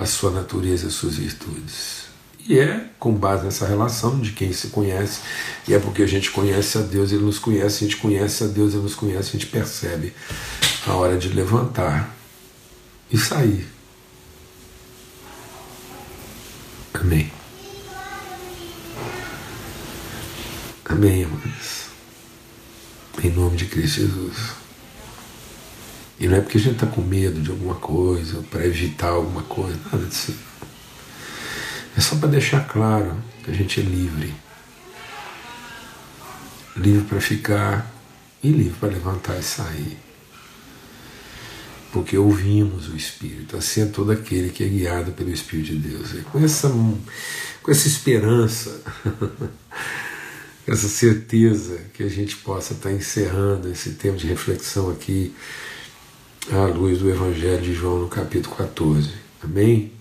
a 0.00 0.06
sua 0.06 0.30
natureza 0.30 0.86
as 0.86 0.94
suas 0.94 1.16
virtudes. 1.16 2.08
E 2.48 2.58
é 2.58 2.86
com 2.98 3.12
base 3.12 3.44
nessa 3.44 3.66
relação 3.66 4.18
de 4.18 4.32
quem 4.32 4.50
se 4.50 4.68
conhece, 4.68 5.20
e 5.68 5.74
é 5.74 5.78
porque 5.78 6.02
a 6.02 6.06
gente 6.06 6.30
conhece 6.30 6.78
a 6.78 6.80
Deus, 6.80 7.12
ele 7.12 7.22
nos 7.22 7.38
conhece, 7.38 7.84
a 7.84 7.88
gente 7.88 7.98
conhece 7.98 8.42
a 8.42 8.46
Deus, 8.46 8.72
ele 8.72 8.82
nos 8.82 8.94
conhece, 8.94 9.28
a 9.28 9.32
gente 9.32 9.46
percebe 9.46 10.14
a 10.86 10.94
hora 10.94 11.18
de 11.18 11.28
levantar 11.28 12.16
e 13.12 13.18
sair. 13.18 13.68
Amém. 16.94 17.30
Amém, 20.86 21.24
amados. 21.24 21.90
Em 23.22 23.30
nome 23.30 23.56
de 23.56 23.66
Cristo 23.66 24.00
Jesus. 24.00 24.36
E 26.20 26.28
não 26.28 26.36
é 26.36 26.40
porque 26.42 26.58
a 26.58 26.60
gente 26.60 26.74
está 26.74 26.86
com 26.86 27.00
medo 27.00 27.40
de 27.40 27.50
alguma 27.50 27.76
coisa, 27.76 28.42
para 28.50 28.66
evitar 28.66 29.08
alguma 29.08 29.42
coisa, 29.42 29.80
nada 29.90 30.04
disso. 30.04 30.34
É 31.96 32.00
só 32.00 32.14
para 32.16 32.28
deixar 32.28 32.68
claro 32.68 33.16
que 33.42 33.50
a 33.50 33.54
gente 33.54 33.80
é 33.80 33.82
livre. 33.82 34.34
Livre 36.76 37.04
para 37.04 37.20
ficar 37.22 37.90
e 38.42 38.50
livre 38.50 38.76
para 38.78 38.90
levantar 38.90 39.38
e 39.38 39.42
sair. 39.42 39.96
Porque 41.90 42.18
ouvimos 42.18 42.90
o 42.90 42.96
Espírito, 42.96 43.56
assim 43.56 43.82
é 43.82 43.86
todo 43.86 44.12
aquele 44.12 44.50
que 44.50 44.62
é 44.62 44.68
guiado 44.68 45.12
pelo 45.12 45.30
Espírito 45.30 45.72
de 45.72 45.88
Deus. 45.88 46.12
E 46.12 46.18
com 46.18 46.38
essa, 46.44 46.68
com 46.68 47.70
essa 47.70 47.88
esperança, 47.88 48.78
essa 50.68 50.86
certeza 50.86 51.80
que 51.94 52.02
a 52.02 52.08
gente 52.08 52.36
possa 52.36 52.74
estar 52.74 52.92
encerrando 52.92 53.70
esse 53.72 53.92
tempo 53.92 54.18
de 54.18 54.26
reflexão 54.26 54.90
aqui 54.90 55.34
à 56.48 56.66
luz 56.66 56.98
do 56.98 57.10
Evangelho 57.10 57.60
de 57.60 57.74
João 57.74 57.98
no 57.98 58.08
capítulo 58.08 58.56
14. 58.56 59.10
Amém? 59.42 59.92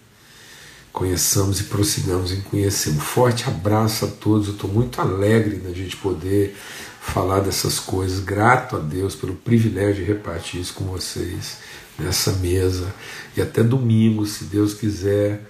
Conheçamos 0.92 1.60
e 1.60 1.66
prossigamos 1.66 2.32
em 2.32 2.42
conhecer. 2.42 2.92
Um 2.92 3.00
forte 3.00 3.48
abraço 3.48 4.06
a 4.06 4.08
todos. 4.08 4.48
Eu 4.48 4.54
estou 4.54 4.70
muito 4.70 5.00
alegre 5.02 5.58
da 5.58 5.72
gente 5.72 5.98
poder 5.98 6.56
falar 7.02 7.42
dessas 7.42 7.80
coisas. 7.80 8.20
Grato 8.20 8.78
a 8.78 8.80
Deus 8.80 9.16
pelo 9.16 9.36
privilégio 9.36 10.04
de 10.04 10.12
repartir 10.12 10.62
isso 10.62 10.74
com 10.74 10.86
vocês 10.86 11.58
nessa 11.98 12.32
mesa. 12.32 12.94
E 13.36 13.42
até 13.42 13.62
domingo, 13.62 14.26
se 14.26 14.46
Deus 14.46 14.74
quiser, 14.74 15.42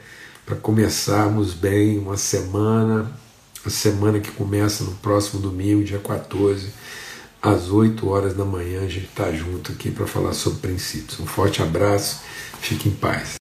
para 0.46 0.56
começarmos 0.56 1.54
bem 1.54 1.98
uma 1.98 2.18
semana, 2.18 3.10
a 3.66 3.70
semana 3.70 4.20
que 4.20 4.32
começa 4.32 4.84
no 4.84 4.92
próximo 4.96 5.40
domingo, 5.40 5.84
dia 5.84 6.00
14, 6.00 6.68
às 7.42 7.70
8 7.70 8.08
horas 8.10 8.34
da 8.34 8.44
manhã, 8.44 8.82
a 8.82 8.88
gente 8.88 9.06
está 9.06 9.32
junto 9.32 9.72
aqui 9.72 9.92
para 9.92 10.08
falar 10.08 10.34
sobre 10.34 10.60
princípios. 10.60 11.20
Um 11.20 11.26
forte 11.26 11.62
abraço, 11.62 12.22
fique 12.60 12.90
em 12.90 12.94
paz. 12.94 13.38